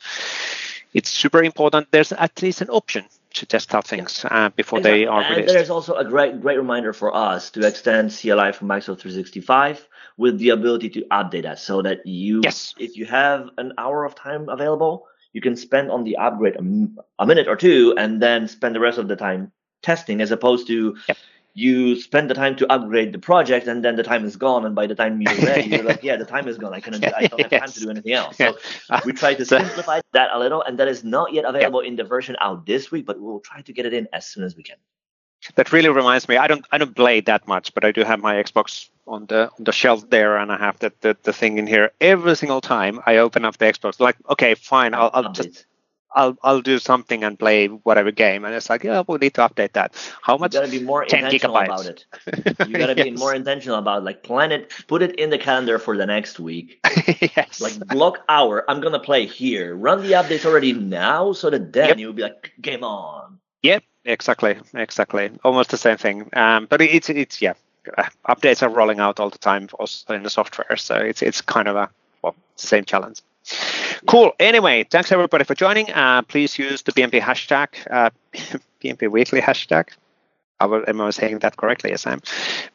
[0.92, 1.88] it's super important.
[1.90, 3.04] There's at least an option
[3.34, 5.00] to test out things uh, before exactly.
[5.00, 5.54] they are and released.
[5.54, 9.86] There's also a great great reminder for us to extend CLI for Microsoft 365
[10.16, 12.74] with the ability to update that so that you, yes.
[12.78, 17.22] if you have an hour of time available, you can spend on the upgrade a,
[17.22, 19.52] a minute or two and then spend the rest of the time
[19.90, 21.16] testing as opposed to yep
[21.56, 24.74] you spend the time to upgrade the project and then the time is gone and
[24.74, 26.74] by the time you're ready you're like yeah the time is gone.
[26.74, 27.60] I cannot i don't have yes.
[27.60, 28.36] time to do anything else.
[28.36, 28.58] So
[29.06, 32.04] we try to simplify that a little and that is not yet available in the
[32.04, 34.62] version out this week but we'll try to get it in as soon as we
[34.62, 34.76] can.
[35.54, 38.20] That really reminds me i don't i don't play that much but i do have
[38.20, 41.56] my xbox on the on the shelf there and i have the, the, the thing
[41.56, 41.90] in here.
[42.02, 45.64] Every single time i open up the xbox like okay fine i'll, I'll just
[46.16, 49.42] I'll I'll do something and play whatever game, and it's like, yeah, we need to
[49.42, 49.94] update that.
[50.22, 50.54] How much?
[50.56, 51.64] You gotta be more intentional gigabytes.
[51.66, 52.68] about it.
[52.68, 53.04] You gotta yes.
[53.04, 54.04] be more intentional about it.
[54.04, 56.80] like plan it, put it in the calendar for the next week.
[57.36, 57.60] yes.
[57.60, 58.64] Like block hour.
[58.68, 59.76] I'm gonna play here.
[59.76, 61.98] Run the updates already now, so that then yep.
[61.98, 63.38] you'll be like, game on.
[63.62, 65.30] Yep, exactly, exactly.
[65.44, 66.30] Almost the same thing.
[66.32, 67.54] Um, but it's it's yeah,
[68.26, 70.76] updates are rolling out all the time, also in the software.
[70.76, 71.90] So it's it's kind of a
[72.22, 73.20] well, same challenge.
[74.06, 74.32] Cool.
[74.38, 75.90] Anyway, thanks everybody for joining.
[75.90, 78.10] Uh, please use the PnP hashtag, uh,
[78.80, 79.88] PnP Weekly hashtag.
[80.60, 81.90] Am I saying that correctly?
[81.90, 82.20] Yes, I'm.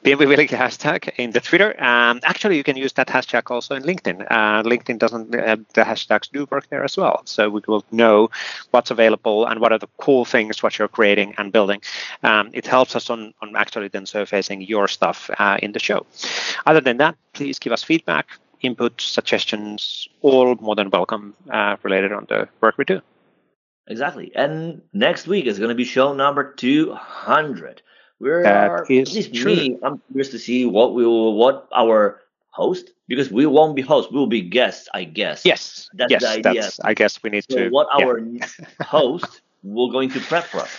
[0.04, 1.72] PnP Weekly hashtag in the Twitter.
[1.82, 4.28] Um, actually, you can use that hashtag also in LinkedIn.
[4.30, 7.22] Uh, LinkedIn doesn't, uh, the hashtags do work there as well.
[7.24, 8.30] So we will know
[8.72, 11.82] what's available and what are the cool things what you're creating and building.
[12.24, 16.06] Um, it helps us on, on actually then surfacing your stuff uh, in the show.
[16.66, 18.28] Other than that, please give us feedback
[18.62, 23.02] input, suggestions, all more than welcome uh, related on the work we do.
[23.88, 24.32] Exactly.
[24.36, 27.82] And next week is going to be show number 200.
[28.20, 29.56] We're that is at least true.
[29.56, 33.82] me, I'm curious to see what we will, what our host, because we won't be
[33.82, 35.44] hosts, we will be guests, I guess.
[35.44, 35.90] Yes.
[35.94, 36.62] That's yes, the idea.
[36.62, 37.70] That's, I guess we need so to.
[37.70, 38.22] What our
[38.82, 40.70] host will going to prep for us.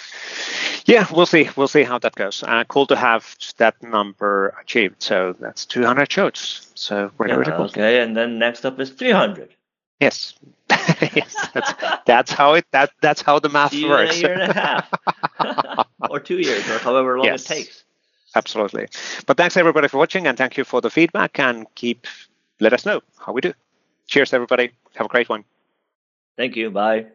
[0.86, 1.48] Yeah, we'll see.
[1.56, 2.42] We'll see how that goes.
[2.42, 5.02] Uh, cool to have that number achieved.
[5.02, 6.70] So that's 200 shows.
[6.74, 7.66] So really, yeah, really cool.
[7.66, 9.54] Okay, and then next up is 300.
[10.00, 10.34] Yes,
[10.68, 11.74] yes, that's
[12.06, 14.16] that's how it that that's how the math year works.
[14.16, 17.84] A year and a half, or two years, or however long yes, it takes.
[18.34, 18.88] Absolutely.
[19.26, 21.38] But thanks everybody for watching, and thank you for the feedback.
[21.38, 22.08] And keep
[22.58, 23.52] let us know how we do.
[24.08, 24.72] Cheers, everybody.
[24.96, 25.44] Have a great one.
[26.36, 26.70] Thank you.
[26.70, 27.06] Bye.